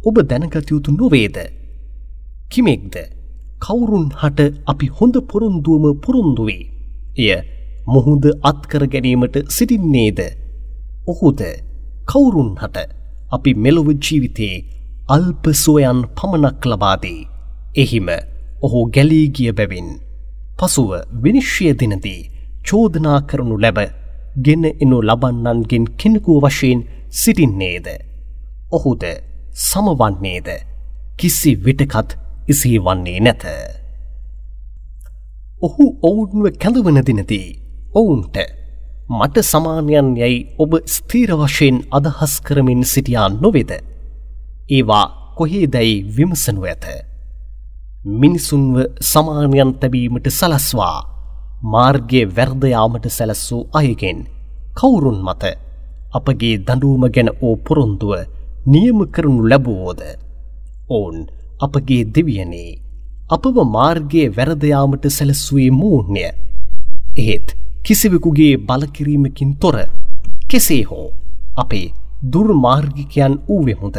ඔබ 0.05 0.17
දැනගතයුතු 0.31 0.91
නොවේද. 0.93 1.37
කිමෙක්ද 2.51 2.97
කවුරුන් 3.61 4.07
හට 4.21 4.41
අපි 4.67 4.87
හොඳ 4.97 5.17
පොරුන්දුවම 5.31 5.85
පුරුන්දුවේ. 6.05 6.65
එය 7.19 7.31
මුහුද 7.87 8.25
අත්කර 8.43 8.83
ගැනීමට 8.93 9.37
සිටින්නේද. 9.49 10.21
ඔහුද 11.07 11.41
කවුරුන් 12.07 12.51
හට 12.63 12.77
අපි 13.33 13.51
මෙලොව 13.57 13.89
ජීවිතයේ 13.97 14.65
අල්ප 15.09 15.45
සුවයන් 15.55 16.01
පමණක් 16.17 16.63
ලබාදී. 16.65 17.21
එහිම 17.75 18.09
ඔහු 18.63 18.79
ගැලී 18.91 19.27
ගිය 19.29 19.53
බැවින්. 19.53 19.89
පසුව 20.59 20.91
විනිශ්්‍යය 21.23 21.73
දිනදී 21.75 22.21
චෝදනා 22.65 23.19
කරනු 23.23 23.57
ලැබ 23.57 23.79
ගෙන 24.39 24.65
එනු 24.75 24.99
ලබන්නන්ගෙන් 25.03 25.85
කෙනෙකු 25.97 26.35
වශයෙන් 26.41 26.81
සිටින්නේද. 27.13 27.87
ඔහුද 28.73 29.03
සමවන්නේද 29.63 30.49
කිසි 31.19 31.51
විටකත් 31.57 32.11
එසේ 32.49 32.79
වන්නේ 32.79 33.21
නැත. 33.21 33.45
ඔහු 35.61 35.85
ඔවුන්ව 36.03 36.47
කැඳවන 36.55 37.01
දිනදී 37.01 37.47
ඔවුන්ට 37.95 38.37
මට 39.11 39.37
සමානයන් 39.43 40.09
යැයි 40.17 40.39
ඔබ 40.59 40.73
ස්තීර 40.87 41.31
වශයෙන් 41.35 41.77
අදහස් 41.91 42.35
කරමින් 42.41 42.83
සිටියා 42.85 43.29
නොවෙද. 43.35 43.71
ඒවා 44.71 45.07
කොහේ 45.37 45.67
දැයි 45.67 45.97
විමසනු 46.17 46.63
ඇත. 46.65 46.85
මිනිසුන්ව 48.07 48.77
සමානයන් 49.03 49.71
තැබීමට 49.75 50.27
සලස්වා 50.31 50.99
මාර්ගය 51.65 52.21
වැර්දයාමට 52.37 53.07
සැලස්සූ 53.09 53.63
අයගෙන් 53.73 54.21
කවුරුන් 54.75 55.19
මත 55.27 55.51
අපගේ 56.13 56.53
දඩුවම 56.59 57.05
ගැන 57.09 57.31
ඕ 57.41 57.55
පොරොන්දුව 57.59 58.13
නියම 58.67 58.99
කරනු 59.07 59.49
ලැබුවෝද. 59.51 60.01
ඔවුන් 60.89 61.19
අපගේ 61.61 62.03
දෙවියනේ 62.15 62.79
අපව 63.29 63.57
මාර්ගයේ 63.77 64.35
වැරදයාමට 64.37 65.05
සැලස්වේ 65.11 65.71
මූුණ්‍ය. 65.73 66.25
එහෙත් 67.17 67.49
කිසිවෙකුගේ 67.83 68.55
බලකිරීමකින් 68.59 69.53
තොර 69.57 69.77
කෙසේ 70.49 70.83
හෝ 70.83 71.09
අපේ 71.57 71.87
දුර්මාර්ගිකයන් 72.33 73.35
වූවෙමුද. 73.49 73.97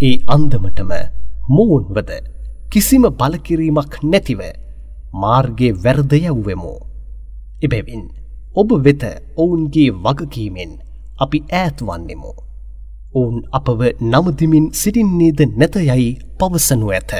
ඒ 0.00 0.16
අන්දමටම 0.26 0.92
මෝන්වද 1.48 2.31
කිසිම 2.72 3.04
බලකිරීමක් 3.20 3.94
නැතිව 4.02 4.40
මාර්ගයේ 5.14 5.72
වැරද 5.84 6.12
යව්වෙමෝ. 6.18 6.78
එබැවින් 7.62 8.04
ඔබ 8.54 8.70
වෙත 8.84 9.02
ඔවුන්ගේ 9.36 9.90
වගකීමෙන් 10.04 10.72
අපි 11.18 11.38
ඈත්වන්නෙමෝ. 11.52 12.36
ඔවුන් 13.14 13.36
අපව 13.52 13.80
නමදිමින් 14.02 14.66
සිටින්නේද 14.72 15.40
නැතයයි 15.60 16.08
පවසනු 16.38 16.88
ඇත. 16.90 17.12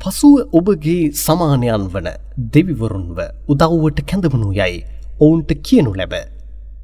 පසුව 0.00 0.34
ඔබගේ 0.52 1.12
සමානයන් 1.16 1.86
වන 1.92 2.08
දෙවිවරුන්ව 2.54 3.18
උදව්වට 3.48 4.00
කැඳවනු 4.08 4.48
යයි 4.52 4.80
ඔවුන්ට 5.20 5.50
කියනු 5.66 5.92
ලැබ. 6.00 6.14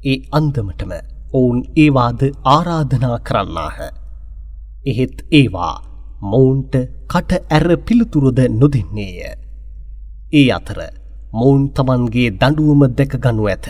ඒ 0.05 0.17
අන්දමටම 0.31 0.93
ඔවුන් 1.33 1.59
ඒවාද 1.75 2.21
ආරාධනා 2.55 3.17
කරන්නාහ. 3.19 3.77
එහෙත් 4.85 5.17
ඒවා 5.31 5.94
මොවුන්ට 6.23 6.75
කට 7.07 7.31
ඇර 7.49 7.67
පිළිතුරුද 7.77 8.39
නොදින්නේය. 8.51 9.35
ඒ 10.33 10.47
අතර 10.51 10.79
මොවුන් 11.33 11.63
තමන්ගේ 11.69 12.29
දඩුවම 12.33 12.83
දැක 12.97 13.13
ගනු 13.17 13.45
ඇත. 13.45 13.67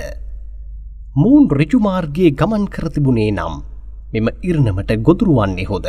මූන් 1.16 1.50
රිජුමාර්ගයේ 1.52 2.32
ගමන් 2.32 2.66
කරතිබුණේ 2.68 3.32
නම් 3.32 3.56
මෙම 4.14 4.28
ඉරණමට 4.44 4.92
ගොදුරුවන්නේ 5.02 5.66
හොද. 5.66 5.88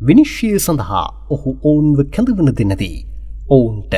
විනිශ්්‍යය 0.00 0.58
සඳහා 0.58 1.06
ඔහු 1.30 1.50
ඔවුන්ව 1.62 1.98
කැඳවන 2.10 2.50
දෙනදී. 2.52 3.06
ඔවුන්ට 3.48 3.94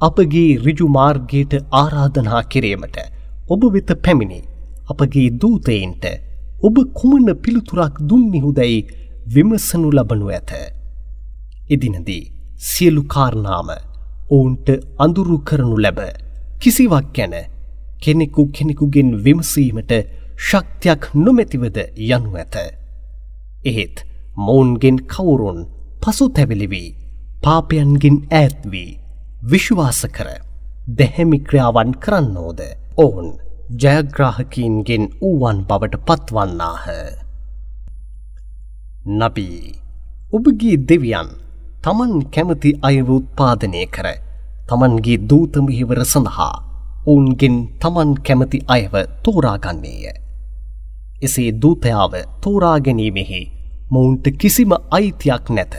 අපගේ 0.00 0.58
රිජුමාර්ගයට 0.58 1.52
ආරාධනා 1.72 2.42
කිරීමට 2.42 2.98
ඔබ 3.48 3.62
වෙත 3.72 3.90
පැමිණි 4.02 4.40
අපගේ 4.88 5.28
දූතයින්ට 5.40 6.04
ඔබ 6.62 6.76
කුමන 6.92 7.28
පිළිතුරක් 7.36 7.94
දුන්නිහුදැයි 8.08 8.86
විමසනු 9.26 9.90
ලබනු 9.90 10.28
ඇත. 10.30 10.77
එදිනදී 11.70 12.24
සියලු 12.62 13.02
කාරණාම 13.06 13.70
ඔවුන්ට 14.30 14.68
අඳුරු 14.98 15.38
කරනු 15.40 15.76
ලැබ 15.76 16.00
කිසිවක් 16.60 17.08
ගැන 17.14 17.34
කෙනෙකු 18.02 18.42
කෙනෙකුගෙන් 18.48 19.10
විමසීමට 19.24 19.92
ශක්තියක් 20.40 21.02
නොමැතිවද 21.16 21.78
යනු 22.08 22.30
ඇත. 22.34 22.56
එහෙත් 23.64 23.96
මොවුන්ගෙන් 24.36 24.98
කවුරුන් 25.06 25.58
පසු 26.02 26.26
තැවිලිවී 26.30 26.88
පාපයන්ගින් 27.42 28.18
ඈත්වී 28.32 28.90
විශ්වාස 29.44 30.00
කර 30.08 30.28
දැහැමි 30.98 31.38
ක්‍රියාවන් 31.40 31.90
කරන්නෝද 31.96 32.60
ඔවුන් 32.98 33.28
ජයග්‍රාහකීන්ගෙන් 33.76 35.04
වූවන් 35.18 35.58
බවට 35.64 36.04
පත්වන්නාහ. 36.06 36.86
නබී 39.18 39.60
ඔබගේ 40.32 40.76
දෙවියන් 40.88 41.28
තමන් 41.84 42.14
කැමති 42.34 42.70
අයව 42.82 43.08
උත්පාදනය 43.10 43.82
කර 43.86 44.06
තමන්ගේ 44.68 45.18
දූතමිහිවර 45.30 46.00
සඳහා 46.04 46.54
ඔවුන්ගෙන් 47.06 47.56
තමන් 47.80 48.10
කැමති 48.26 48.58
අයව 48.66 48.94
තෝරාගන්නේය. 49.22 50.16
එසේ 51.22 51.50
දූතයාව 51.62 52.14
තෝරාගැනීමෙහි 52.42 53.42
මොවුන්ට 53.90 54.26
කිසිම 54.40 54.72
අයිතියක් 54.90 55.46
නැත. 55.50 55.74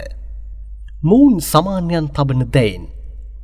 මොවුන් 1.04 1.36
සමාන්‍යයන් 1.42 2.08
තබන 2.10 2.42
දැයින් 2.54 2.86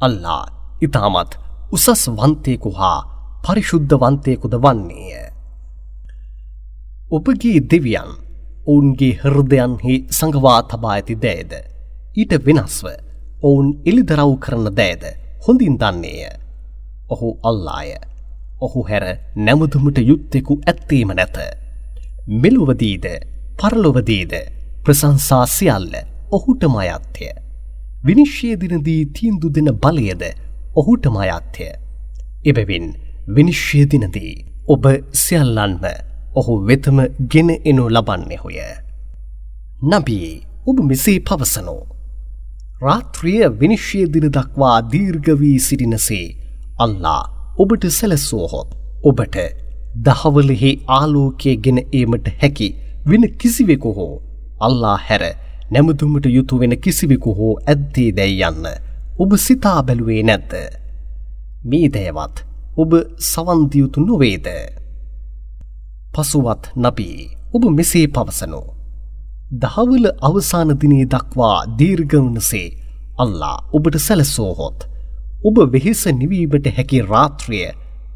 අල්ලා 0.02 0.44
ඉතාමත් 0.82 1.32
උසස් 1.72 2.04
වන්තයකු 2.12 2.70
හා 2.72 3.00
පරිශුද්ධ 3.44 3.96
වන්තයකුද 4.02 4.56
වන්නේය. 4.64 5.14
ඔබගේ 7.12 7.60
දෙවියන් 7.70 8.12
ඔවුන්ගේ 8.68 9.14
හෘදයන්හි 9.24 9.96
සඟවා 10.10 10.60
තබා 10.64 10.94
ඇති 10.94 11.22
දෑද 11.24 11.54
ඊට 12.16 12.34
වෙනස්ව 12.46 12.86
ඔවුන් 13.44 13.68
එළිදරව් 13.86 14.34
කරන 14.44 14.68
දෑද 14.78 15.04
හොඳින් 15.46 15.76
දන්නේය. 15.78 16.22
ඔහු 17.10 17.30
අල්ලාය. 17.44 17.90
ඔහු 18.62 18.84
හැර 18.90 19.06
නැමදුමට 19.38 19.98
යුත්තෙකු 20.10 20.54
ඇත්තේම 20.64 21.10
නැත. 21.18 21.38
මෙලොවදීද 22.42 23.06
පරලොවදීද 23.60 24.34
ප්‍රසංසා 24.86 25.46
සියල්ල 25.48 25.94
ඔහුටම 26.32 26.78
අයත්ය. 26.78 27.28
විනිශ්්‍යයදිනදී 28.06 29.02
තීන්දු 29.16 29.50
දෙන 29.50 29.70
බලයද 29.84 30.24
ඔහුටම 30.76 31.18
අයත්ය. 31.18 31.68
එබැවින් 32.46 32.88
විනිශ්්‍යයදිනදී 33.36 34.34
ඔබ 34.68 34.86
සියල්ලන්ම 35.24 35.84
ඔහු 36.36 36.54
වෙතම 36.68 36.98
ගෙන 37.32 37.50
එනු 37.66 37.90
ලබන්නෙහොය. 37.90 38.58
නබී 39.82 40.32
ඔබ 40.68 40.80
මෙසේ 40.82 41.20
පවසනෝ. 41.20 41.95
රාත්‍රිය 42.82 43.44
විනිශ්්‍යයදින 43.60 44.26
දක්වා 44.30 44.78
දීර්ගවී 44.92 45.60
සිටිනසේ 45.60 46.26
අල්ලා 46.80 47.22
ඔබට 47.58 47.86
සැලස්සෝහොත් 47.90 48.76
ඔබට 49.04 49.38
දහවලෙහි 50.06 50.72
ආලෝකය 50.90 51.56
ගෙන 51.58 51.80
ඒමට 51.94 52.28
හැකි 52.42 52.68
වෙන 53.08 53.24
කිසිවෙකු 53.38 53.94
හෝ 53.94 54.12
අල්ලා 54.60 54.98
හැර 54.98 55.24
නැමතුමට 55.72 56.26
යුතු 56.28 56.60
වෙන 56.60 56.78
කිසිවෙකු 56.80 57.34
හෝ 57.34 57.54
ඇත්තේ 57.66 58.10
දැයි 58.12 58.44
යන්න 58.44 58.68
ඔබ 59.20 59.38
සිතා 59.38 59.80
බැලුවේ 59.84 60.24
නැත්ත. 60.24 60.52
මේ 61.64 61.88
දෑවත් 61.90 62.46
ඔබ 62.78 62.92
සවන්දියුතු 63.24 64.00
නොවේද. 64.02 64.48
පසුවත් 66.14 66.64
නබී 66.78 67.20
ඔබ 67.54 67.64
මෙසේ 67.72 68.08
පවසනු. 68.08 68.75
දහවල 69.62 70.06
අවසානදිනේ 70.22 71.06
දක්වා 71.06 71.58
දීර්ගවනසේ 71.80 72.68
අල්ලා 73.18 73.58
ඔබට 73.74 73.98
සැලසෝහොත්. 74.06 74.80
ඔබ 75.48 75.58
වෙහෙස 75.74 76.02
නිවීමට 76.20 76.68
හැකි 76.78 77.02
රාත්‍රිය 77.12 77.68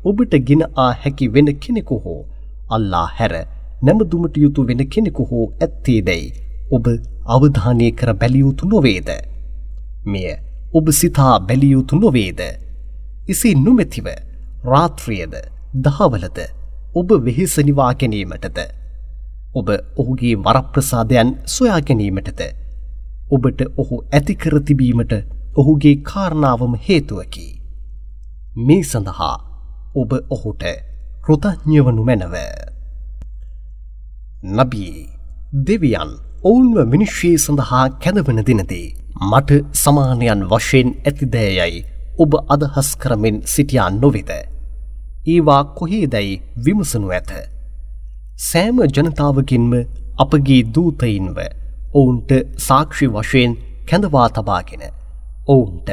ඔබට 0.04 0.34
ගෙන 0.48 0.64
ආ 0.84 0.92
හැකි 1.04 1.28
වෙන 1.34 1.50
කෙනෙකු 1.64 1.98
හෝ 2.06 2.22
අල්ලා 2.70 3.06
හැර 3.18 3.34
නැමදුමට 3.82 4.40
යුතු 4.44 4.66
වෙන 4.70 4.82
කෙනෙකු 4.96 5.28
හෝ 5.32 5.46
ඇත්තේ 5.60 6.00
දැයි 6.08 6.32
ඔබ 6.72 6.90
අවධානය 7.36 7.92
කර 7.92 8.14
බැලියයුතු 8.14 8.72
නොවේද. 8.74 9.10
මෙය 10.06 10.26
ඔබ 10.74 10.92
සිතා 10.92 11.36
බැලියයුතු 11.42 12.02
නොවේද. 12.04 12.42
එසේ 13.28 13.54
නොමැතිව 13.66 14.10
රාත්‍රියද 14.66 15.36
දහවලද 15.86 16.40
ඔබ 16.96 17.10
වෙහෙසනිවා 17.26 17.94
ගැනීමටද. 17.94 18.79
ඔබ 19.54 19.70
ඔහුගේ 19.98 20.36
වරප්‍රසාදයන් 20.38 21.30
සොයා 21.48 21.82
ගැනීමටද. 21.82 22.42
ඔබට 23.32 23.62
ඔහු 23.78 23.96
ඇතිකර 24.12 24.56
තිබීමට 24.62 25.14
ඔහුගේ 25.56 25.96
කාරණාවම 26.04 26.74
හේතුවකි. 26.80 27.48
මේ 28.58 28.84
සඳහා 28.84 29.36
ඔබ 29.96 30.12
ඔහුට 30.30 30.64
කෘතඥවනු 31.24 32.04
මැනව. 32.04 32.36
නබී 34.52 34.94
දෙවියන් 35.66 36.12
ඔවුන්ව 36.44 36.78
මිනිශ්්‍යය 36.86 37.38
සඳහා 37.38 37.86
කැදවන 38.00 38.42
දිනදී 38.46 38.88
මට 39.22 39.62
සමානයන් 39.76 40.42
වශයෙන් 40.46 40.90
ඇතිදෑයයි 41.02 41.86
ඔබ 42.18 42.32
අදහස් 42.48 42.90
කරමින් 42.96 43.42
සිටියාන් 43.46 44.02
නොවෙත. 44.02 44.32
ඒවා 45.28 45.64
කොහේදැයි 45.78 46.42
විමසනු 46.66 47.10
ඇත. 47.10 47.32
සෑම 48.40 48.78
ජනතාවකින්ම 48.88 49.72
අපගේ 50.18 50.60
දූතයින්ව 50.76 51.40
ඔවුන්ට 51.94 52.30
සාක්ෂි 52.58 53.08
වශයෙන් 53.08 53.56
කැඳවා 53.86 54.28
තබාගෙන 54.30 54.84
ඔවුන්ට 55.48 55.90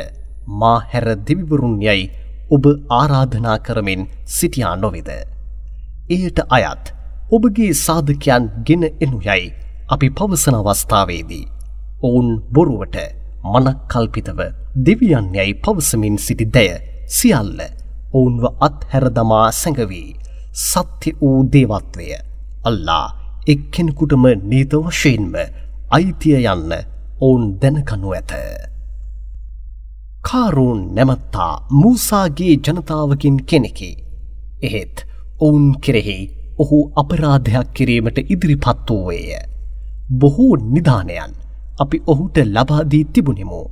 මා 0.60 0.76
හැර 0.84 1.06
දෙවිවරුන් 1.22 1.74
යයි 1.80 2.04
ඔබ 2.50 2.64
ආරාධනා 2.90 3.56
කරමින් 3.58 4.02
සිටියා 4.26 4.74
නොවෙද. 4.76 5.10
එයට 6.10 6.38
අයත් 6.48 6.92
ඔබගේ 7.30 7.72
සාධකයන් 7.76 8.46
ගෙන 8.66 8.84
එනු 9.00 9.18
යයි 9.20 9.50
අපි 9.88 10.10
පවසන 10.10 10.58
අවස්ථාවේදී. 10.60 11.44
ඔවුන් 12.02 12.30
බොරුවට 12.52 12.96
මනක්කල්පිතව 13.44 14.40
දෙවියන් 14.86 15.28
යැයි 15.34 15.58
පවසමින් 15.64 16.16
සිටි 16.18 16.46
දැය 16.54 16.70
සියල්ල 17.10 17.60
ඔවුන්ව 18.12 18.44
අත්හැරදමා 18.60 19.46
සැඟවී 19.52 20.08
සත්‍ය 20.62 21.10
වූ 21.20 21.38
දේවත්වය 21.52 22.08
අල්ලා 22.66 23.06
එක්කෙනෙකුටම 23.46 24.24
නීත 24.44 24.72
වශයෙන්ම 24.84 25.34
අයිතිය 25.90 26.38
යන්න 26.44 26.72
ඔවුන් 27.20 27.44
දැනකනු 27.60 28.08
ඇත. 28.12 28.32
කාරුන් 30.22 30.80
නැමත්තා 30.94 31.52
මූසාගේ 31.72 32.54
ජනතාවකින් 32.58 33.36
කෙනෙකි. 33.44 33.90
එහෙත් 34.62 34.96
ඔවුන් 35.40 35.66
කෙරෙහි 35.80 36.18
ඔහු 36.58 36.78
අපරාධයක් 36.96 37.72
කිරීමට 37.74 38.18
ඉදිරිපත් 38.26 38.90
වූවේය. 38.90 39.40
බොහෝ 40.12 40.54
නිධානයන් 40.66 41.32
අපි 41.78 42.02
ඔහුට 42.06 42.36
ලබාදී 42.46 43.04
තිබුණෙමු. 43.06 43.62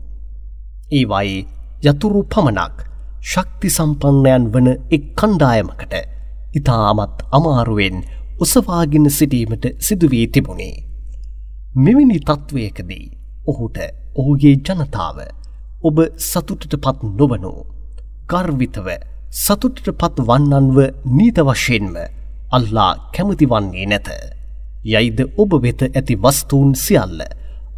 ඒවයි 0.92 1.36
යතුරු 1.84 2.20
පමණක් 2.24 2.76
ශක්ති 3.24 3.68
සම්පන්නයන් 3.70 4.44
වන 4.52 4.68
එක් 4.90 5.04
කණ්ඩායමකට 5.16 5.94
ඉතාමත් 6.54 7.18
අමාරුවෙන් 7.32 7.96
උසවාගෙන 8.40 9.10
සිටීමට 9.10 9.64
සිදුවී 9.78 10.26
තිබුණේ. 10.28 10.84
මෙවැනි 11.76 12.18
තත්ත්වයකදී 12.20 13.06
ඔහුට 13.46 13.78
ඔහුගේ 14.14 14.54
ජනතාව 14.58 15.18
ඔබ 15.82 15.96
සතුටට 16.18 16.74
පත් 16.76 17.10
නොවනු. 17.18 17.52
කර්විතව 18.28 18.88
සතුටට 19.36 19.88
පත් 19.92 20.26
වන්නන්ව 20.28 20.78
නීත 21.16 21.38
වශයෙන්ම 21.40 21.96
අල්ලා 22.50 22.92
කැමති 23.14 23.46
වන්නේ 23.46 23.86
නැත. 23.86 24.08
යයිද 24.84 25.20
ඔබ 25.36 25.52
වෙත 25.62 25.82
ඇති 25.84 26.14
වස්තුූන් 26.16 26.74
සියල්ල 26.76 27.20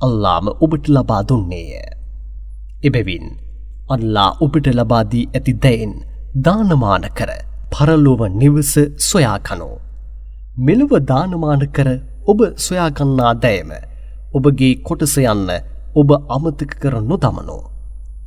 අල්ලාම 0.00 0.46
ඔබට 0.60 0.88
ලබා 0.88 1.22
දුන්නේය. 1.28 1.72
එබැවින් 2.82 3.26
අල්ලා 3.88 4.30
ඔබට 4.40 4.66
ලබාදී 4.74 5.26
ඇති 5.34 5.52
දැයින් 5.62 5.94
දානමාන 6.44 7.04
කර 7.14 7.32
පරලොව 7.72 8.20
නිවස 8.34 8.72
සොයාකනෝ. 9.08 9.86
මෙලොව 10.57 10.92
දානමාන 11.09 11.62
කර 11.76 11.88
ඔබ 12.26 12.38
සොයාගන්නා 12.57 13.32
දෑම 13.42 13.72
ඔබගේ 14.34 14.70
කොටස 14.86 15.16
යන්න 15.22 15.50
ඔබ 16.00 16.11
අමතක 16.36 16.72
කර 16.82 16.94
නොදමනෝ. 17.11 17.62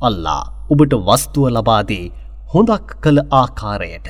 අල්ලා 0.02 0.42
ඔබට 0.72 0.94
වස්තුව 1.08 1.46
ලබාදී 1.56 2.04
හොඳක් 2.52 2.94
කළ 3.02 3.20
ආකාරයට 3.32 4.08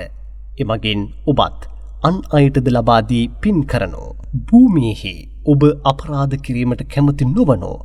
එමගින් 0.59 1.03
ඔබත් 1.27 1.61
අන් 2.03 2.21
අයටද 2.37 2.69
ලබාදී 2.77 3.25
පින් 3.43 3.59
කරනෝ. 3.65 4.11
භූමියෙහි 4.47 5.15
ඔබ 5.47 5.63
අපරාධ 5.85 6.37
කිරීමට 6.45 6.85
කැමති 6.93 7.25
නොවනෝ 7.27 7.77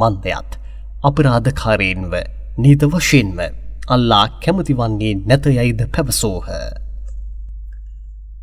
මන්දයත් 0.00 0.60
අපරාධකාරයෙන්ව 1.04 2.14
නීත 2.58 2.82
වශයෙන්ම 2.92 3.40
අල්ලා 3.88 4.26
කැමති 4.42 4.78
වන්නේ 4.80 5.16
නැතයයිද 5.28 5.80
පැවසෝහ. 5.94 6.46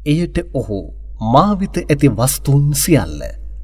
එයට 0.06 0.38
ඔහු 0.54 0.84
මාවිත 1.24 1.76
ඇති 1.80 2.10
වස්තුන් 2.12 2.64
සියල්ල 2.76 3.22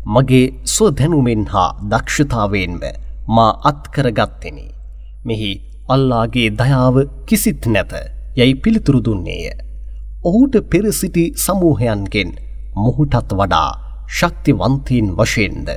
මගේ 0.08 0.46
ස්වදැනුමෙන් 0.66 1.44
හා 1.46 1.70
දක්ෂතාවෙන්ම 1.92 2.80
මා 3.28 3.52
අත්කරගත්තෙනි. 3.64 4.66
මෙහි 5.26 5.52
අල්ලාගේ 5.90 6.50
දයාව 6.52 6.96
කිසිත් 7.26 7.66
නැත 7.68 7.92
යැයි 8.38 8.56
පිළිතුරු 8.56 9.02
දුන්නේය. 9.02 9.52
ඔහුට 10.24 10.56
පෙරසිටි 10.72 11.26
සමූහයන්ගෙන් 11.38 12.32
මොහුටත් 12.76 13.34
වඩා 13.34 13.70
ශක්තිවන්තීන් 14.10 15.08
වශයෙන්ද 15.18 15.70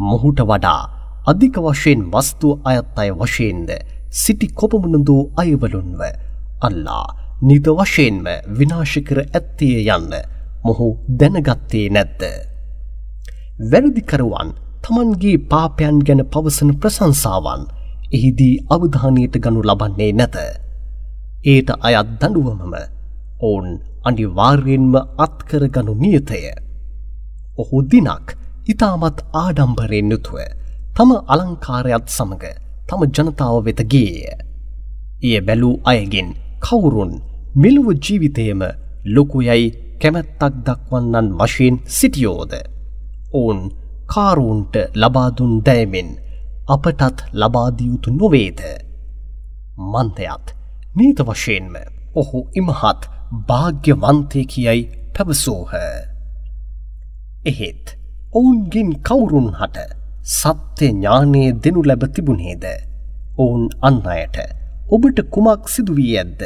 මොහුට 0.00 0.40
වඩා 0.42 0.82
අධික 1.26 1.56
වශයෙන් 1.58 2.00
වස්තු 2.12 2.48
අයත් 2.64 2.98
අය 2.98 3.10
වශයෙන්ද 3.12 3.70
සිටි 4.12 4.46
කොපමණදූ 4.52 5.22
අයවලුන්ව 5.36 6.00
අල්ලා 6.60 7.06
නිත 7.42 7.66
වශයෙන්ම 7.72 8.24
විනාශකර 8.50 9.18
ඇත්තේ 9.22 9.78
යන්න 9.88 10.14
මොහු 10.64 10.86
දැනගත්තේ 11.18 11.86
නැද්ද. 11.90 12.22
වැරදිකරුවන් 13.64 14.50
තමන්ගේ 14.84 15.38
පාපයන් 15.50 15.96
ගැන 16.06 16.22
පවසන 16.26 16.70
ප්‍රසංසාවන් 16.76 17.62
එහිදී 18.12 18.54
අවධානයට 18.70 19.36
ගනු 19.38 19.60
ලබන්නේ 19.62 20.12
නැත. 20.12 20.36
ඒට 21.44 21.70
අයත් 21.80 22.08
දඩුවමම 22.14 22.74
ඔවුන් 23.40 23.68
අනිවාර්යෙන්ම 24.04 24.94
අත්කරගනු 25.18 25.94
නියතය. 25.96 26.40
ඔහු 27.58 27.76
දිනක් 27.84 28.26
ඉතාමත් 28.66 29.18
ආඩම්බරයෙන් 29.34 30.10
යුතුව 30.10 30.38
තම 30.96 31.10
අලංකාරයත් 31.26 32.06
සමඟ 32.08 32.44
තම 32.88 33.02
ජනතාව 33.08 33.56
වෙතගේය. 33.64 34.16
එය 35.22 35.40
බැලූ 35.40 35.74
අයගෙන් 35.84 36.28
කවුරුන් 36.60 37.12
මෙලුව 37.54 37.88
ජීවිතයම 37.96 38.60
ලොකුයයි 39.06 39.64
කැමැත්තක් 40.00 40.42
දක්වන්නන් 40.66 41.28
වශයෙන් 41.38 41.76
සිටියෝද. 41.88 42.52
ඔවුන් 43.32 43.60
කාරූන්ට 44.06 44.74
ලබාදුන් 44.94 45.54
දෑමෙන් 45.66 46.10
අපටත් 46.66 47.18
ලබාදියුතු 47.34 48.10
නොවේද. 48.12 48.60
මන්තයත් 49.86 50.46
නීත 50.96 51.18
වශයෙන්ම 51.20 51.74
ඔහු 52.14 52.38
ඉමහත් 52.54 53.02
භාග්‍යවන්තය 53.48 54.40
කියයි 54.44 54.80
පැවසූහ. 55.14 55.72
එහෙත් 57.44 57.86
ඔවුන්ගින් 58.32 58.90
කවුරුන් 59.00 59.48
හට 59.52 59.78
සත්‍ය 60.30 60.86
ඥානයේ 60.88 61.50
දෙනු 61.54 61.80
ලැබ 61.82 62.02
තිබුණේද. 62.14 62.64
ඔවුන් 63.38 63.64
අන්න 63.80 64.06
අයට 64.06 64.36
ඔබට 64.88 65.18
කුමක් 65.30 65.68
සිදුවී 65.68 66.14
ඇද්ද. 66.16 66.42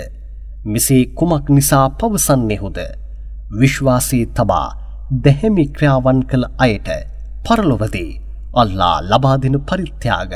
මෙසේ 0.65 1.03
කුමක් 1.09 1.45
නිසා 1.49 1.87
පවසන්නෙහුද. 1.91 2.79
විශ්වාසී 3.51 4.25
තබා 4.35 4.67
දැහැමි 5.25 5.65
ක්‍රියාවන් 5.67 6.21
කළ 6.23 6.45
අයට 6.59 6.89
පරලොවදී 7.45 8.11
අල්ලා 8.55 8.97
ලබාදෙන 9.03 9.57
පරිත්‍යාග 9.61 10.33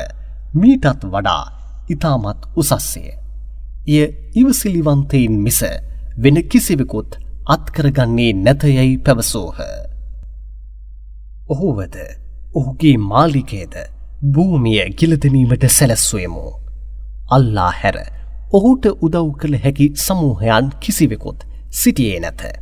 මීටත් 0.55 1.05
වඩා 1.07 1.43
ඉතාමත් 1.91 2.47
උසස්සේ. 2.57 3.13
එය 3.89 4.07
ඉවසිලිවන්තයින් 4.37 5.35
මිස 5.41 5.61
වෙන 6.23 6.39
කිසිවෙකුත් 6.45 7.19
අත්කරගන්නේ 7.47 8.33
නැතයැයි 8.39 8.97
පැවසෝහ. 8.99 9.59
ඔහුවද 11.49 11.97
ඔහුගේ 12.55 12.97
මාලිකේද 13.05 13.75
භූමිය 14.33 14.83
ගිලදනීමට 14.99 15.65
සැලැස්වයමු. 15.69 16.45
අල්ලා 17.31 17.71
හැර 17.73 17.97
ඔහුට 18.53 18.85
උදව් 18.87 19.31
කළ 19.37 19.63
හැකි 19.65 19.93
සමූහයන් 19.97 20.67
කිසිවෙකුත් 20.81 21.49
සිටියේ 21.73 22.21
නැත. 22.21 22.62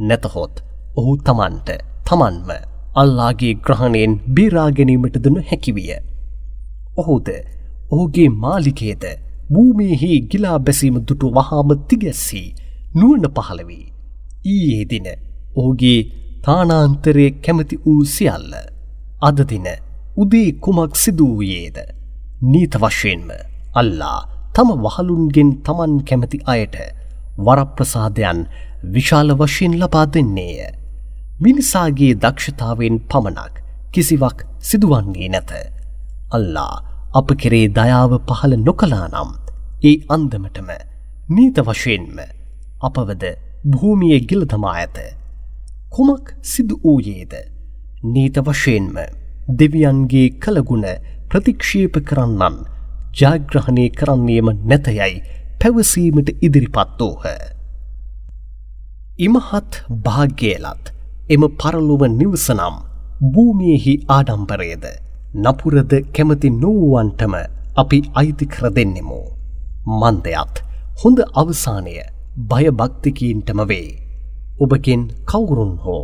නැතහොත් 0.00 0.62
ඔහු 0.96 1.12
තමන්ට 1.18 1.70
තමන්ම 2.06 2.50
අල්ලාගේ 2.94 3.54
ග්‍රහණයෙන් 3.60 4.14
බේරාගැනීමට 4.30 5.16
දන 5.18 5.38
හැකිවිය. 5.42 5.90
ඔහුද 6.96 7.28
ඔහුගේ 7.90 8.28
මාලිකේද 8.36 9.04
භූමියෙහි 9.50 10.20
ගිලා 10.22 10.58
බැසීම 10.58 10.96
දුටු 11.00 11.30
වහාම 11.30 11.70
තිගැස්සී 11.88 12.48
නුවන 12.94 13.24
පහළවී. 13.30 13.86
ඊයේ 14.46 14.84
දින 14.84 15.06
ඔහුගේ 15.56 15.98
තානාන්තරය 16.44 17.26
කැමති 17.40 17.80
වූ 17.84 18.04
සියල්ල. 18.06 18.52
අදදින 19.22 19.66
උදේ 20.16 20.48
කුමක් 20.60 20.96
සිදුවූයේද. 20.96 21.78
නීත 22.42 22.74
වශයෙන්ම 22.76 23.28
අල්ලා 23.74 24.20
තම 24.54 24.70
වහලුන්ගෙන් 24.84 25.50
තමන් 25.62 25.94
කැමති 26.04 26.38
අයට 26.46 26.76
වරප්‍රසාදයන් 27.38 28.40
විශාල 28.94 29.30
වශයෙන් 29.34 29.74
ලබා 29.80 30.06
දෙන්නේය. 30.06 30.58
මිනිසාගේ 31.40 32.14
දක්ෂතාවෙන් 32.16 32.96
පමණක් 33.02 33.54
කිසිවක් 33.92 34.38
සිදුවන්නේ 34.60 35.28
නැත. 35.28 35.52
අල්ලා 36.30 36.74
අප 37.14 37.28
කෙරේ 37.36 37.66
දයාව 37.70 38.12
පහළ 38.28 38.54
නොකලා 38.58 39.06
නම් 39.08 39.30
ඒ 39.82 39.96
අන්දමටම 40.08 40.70
නීත 41.28 41.58
වශයෙන්ම 41.60 42.18
අපවද 42.80 43.24
භූමිය 43.66 44.20
ගිලදමා 44.22 44.74
ඇත. 44.74 44.98
කුමක් 45.90 46.26
සිදු 46.42 46.76
වූයේද 46.84 47.34
නීත 48.04 48.36
වශයෙන්ම 48.40 48.96
දෙවියන්ගේ 49.50 50.28
කළගුණ 50.38 50.86
ප්‍රතික්ෂේප 51.30 51.96
කරන්නන් 52.02 52.56
ජාග්‍රහණය 53.14 53.86
කරන්නේම 53.90 54.48
නැතයයි 54.64 55.22
පැවසීමට 55.60 56.28
ඉදිරිපත් 56.40 57.00
වූහ. 57.00 57.53
ඉමහත් 59.16 59.74
භාග්‍යයලත් 60.04 60.84
එම 61.28 61.42
පරලොව 61.56 62.02
නිවසනම් 62.12 62.76
භූමියෙහි 63.32 63.92
ආඩම්පරයද 64.08 64.84
නපුරද 65.36 65.92
කැමති 66.12 66.48
නොවුවන්ටම 66.52 67.34
අපි 67.76 67.98
අයිති 68.14 68.46
කර 68.46 68.64
දෙන්නෙමු. 68.70 69.20
මන්දයත් 69.92 70.54
හොඳ 71.00 71.18
අවසානය 71.34 71.94
භයභක්තිකීන්ටම 72.50 73.60
වේ. 73.62 73.90
ඔබගෙන් 74.60 75.02
කවුරුන් 75.24 75.72
හෝ 75.76 76.02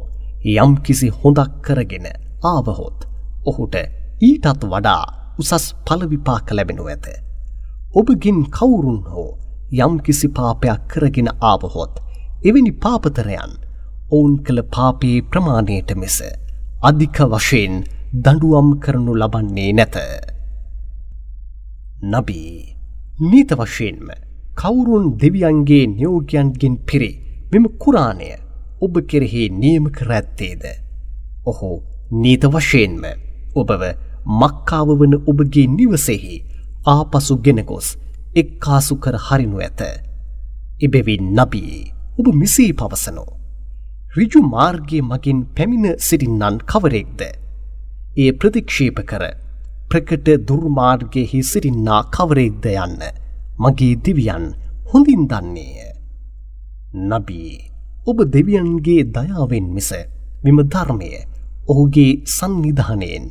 යම් 0.56 0.72
කිසි 0.78 1.08
හොඳක් 1.16 1.50
කරගෙන 1.62 2.06
ආවහොත් 2.44 2.98
ඔහුට 3.44 3.74
ඊටත් 4.20 4.62
වඩා 4.64 5.04
උසස් 5.38 5.66
පලවිපාක 5.84 6.46
ලැබෙනු 6.50 6.86
ඇත. 6.86 7.06
ඔබගින් 7.94 8.38
කවුරුන් 8.50 9.02
හෝ 9.04 9.30
යම් 9.80 9.98
කිසි 9.98 10.28
පාපයක් 10.28 10.80
කරගෙන 10.88 11.28
ආවහොත් 11.42 11.94
එවැනි 12.40 12.72
පාපතරයන් 12.74 13.50
ඔවුන් 14.10 14.34
කළ 14.38 14.60
පාපයේ 14.70 15.24
ප්‍රමාණයට 15.24 15.90
මෙස 15.94 16.18
අධික 16.82 17.18
වශයෙන් 17.32 17.74
දඩුවම් 18.16 18.68
කරනු 18.78 19.12
ලබන්නේ 19.14 19.72
නැත. 19.72 19.96
නබී 22.04 22.54
නීත 23.22 23.50
වශයෙන්ම 23.52 24.08
කවුරුන් 24.56 25.06
දෙවියන්ගේ 25.18 25.84
නියෝගයන්ගෙන් 25.88 26.76
පිරි 26.82 27.10
මෙම 27.52 27.66
කුරාණය 27.78 28.30
ඔබ 28.80 28.94
කෙරෙහි 29.04 29.44
නියම 29.52 29.84
කර 29.90 30.10
ඇත්තේද. 30.10 30.64
ඔහු 31.46 31.70
නීත 32.14 32.44
වශයෙන්ම 32.46 33.04
ඔබව 33.54 33.82
මක්කාව 34.40 34.88
වන 34.98 35.14
ඔබගේ 35.22 35.68
නිවසෙහි 35.68 36.42
ආපසු 36.88 37.34
ගෙනගොස් 37.38 37.88
එක්කාසු 38.34 38.94
කර 38.96 39.16
හරිනු 39.20 39.56
ඇත. 39.60 39.80
එබෙවින් 40.80 41.24
නබී 41.36 41.99
ඔබ 42.18 42.26
මිසී 42.34 42.72
පවසනෝ. 42.72 43.30
රිජු 44.16 44.40
මාර්ගය 44.44 44.98
මගින් 45.02 45.40
පැමිණ 45.56 45.98
සිටින්නන් 45.98 46.56
කවරෙක්ද. 46.62 47.20
ඒ 48.16 48.30
ප්‍රතික්ෂේප 48.32 48.98
කර 49.02 49.24
ප්‍රකට 49.90 50.28
දුර්මාර්ගයෙහි 50.48 51.40
සිටින්නා 51.42 52.02
කවරෙක්ද 52.16 52.66
යන්න 52.72 53.04
මගේ 53.58 53.94
දිවියන් 54.04 54.46
හොඳින් 54.90 55.22
දන්නේය. 55.30 55.90
නබී 57.02 57.52
ඔබ 58.06 58.18
දෙවියන්ගේ 58.34 59.04
දයාවෙන් 59.08 59.68
මිස 59.76 59.90
විම 60.44 60.58
ධර්මය 60.64 61.12
ඔහුගේ 61.68 62.12
සංනිධානයෙන් 62.28 63.30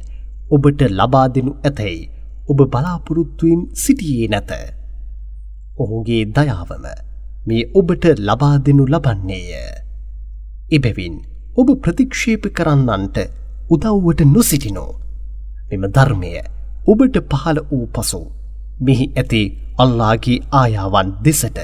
ඔබට 0.52 0.82
ලබා 0.92 1.28
දෙනු 1.28 1.52
ඇතැයි 1.60 2.10
ඔබ 2.50 2.60
බලාපොරොත්තුවෙන් 2.72 3.62
සිටියේ 3.76 4.28
නැත. 4.28 4.52
ඔහුගේ 5.78 6.24
දයාවම 6.28 7.09
මේ 7.50 7.64
ඔබට 7.74 8.06
ලබා 8.20 8.56
දෙනු 8.60 8.86
ලබන්නේය. 8.86 9.52
එබැවින් 10.72 11.16
ඔබ 11.58 11.70
ප්‍රතික්ෂේප 11.82 12.44
කරන්නන්ට 12.54 13.18
උදව්වට 13.70 14.22
නොසිටිනෝ. 14.28 14.92
මෙම 15.70 15.84
ධර්මය 15.90 16.32
ඔබට 16.88 17.18
පහළ 17.32 17.60
වූ 17.70 17.86
පසු 17.88 18.22
මෙහි 18.82 19.06
ඇති 19.14 19.42
අල්ලාගේ 19.78 20.38
ආයාවන් 20.54 21.10
දෙසට 21.20 21.60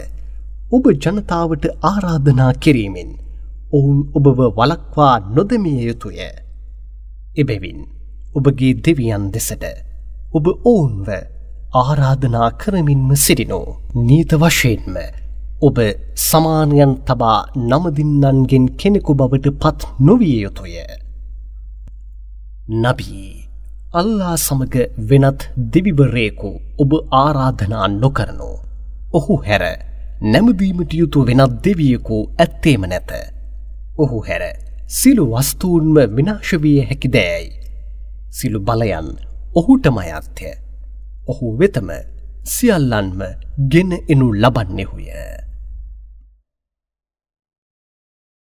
ඔබ 0.72 0.86
ජනතාවට 0.96 1.66
ආරාධනා 1.84 2.54
කිරීමෙන් 2.56 3.12
ඔවුන් 3.74 4.00
ඔබව 4.14 4.40
වලක්වා 4.58 5.16
නොදමිය 5.36 5.80
යුතුය. 5.82 6.20
එබැවින් 7.36 7.80
ඔබගේ 8.36 8.74
දෙවියන් 8.80 9.26
දෙසට 9.32 9.66
ඔබ 10.34 10.46
ඔවුන්ව 10.66 11.10
ආරාධනා 11.74 12.50
කරමින්ම 12.54 13.10
සිටිනෝ 13.18 13.68
නීත 14.02 14.32
වශයෙන්ම 14.36 14.98
ඔබ 15.58 15.78
සමානයන් 16.14 16.94
තබා 17.08 17.48
නමදින්නන්ගෙන් 17.56 18.66
කෙනෙකු 18.78 19.14
බවට 19.14 19.48
පත් 19.54 19.88
නොවිය 20.00 20.42
යුතුය. 20.42 20.76
නබී 22.82 23.48
අල්ලා 23.94 24.36
සමග 24.38 24.76
වෙනත් 25.10 25.42
දෙවිවරේකු 25.74 26.50
ඔබ 26.80 26.92
ආරාධනා 27.12 27.88
නොකරනු. 27.94 28.50
ඔහු 29.14 29.36
හැර 29.38 29.64
නැමදීමට 30.24 30.92
යුතු 30.94 31.24
වෙනත් 31.24 31.54
දෙවියකු 31.64 32.18
ඇත්තේම 32.38 32.84
නැත. 32.86 33.12
ඔහු 33.98 34.20
හැර 34.28 34.44
සිලු 34.90 35.26
වස්තූන්ම 35.32 35.96
විනාශවිය 36.16 36.80
හැකි 36.82 37.08
දෑයි. 37.08 37.50
සිලු 38.30 38.60
බලයන් 38.60 39.08
ඔහුටම 39.56 39.98
අයත්ය. 39.98 40.52
ඔහු 41.28 41.56
වෙතම 41.60 41.90
සියල්ලන්ම 42.46 43.22
ගෙන 43.72 43.92
එනු 44.10 44.28
ලබන්නෙහුය. 44.34 45.10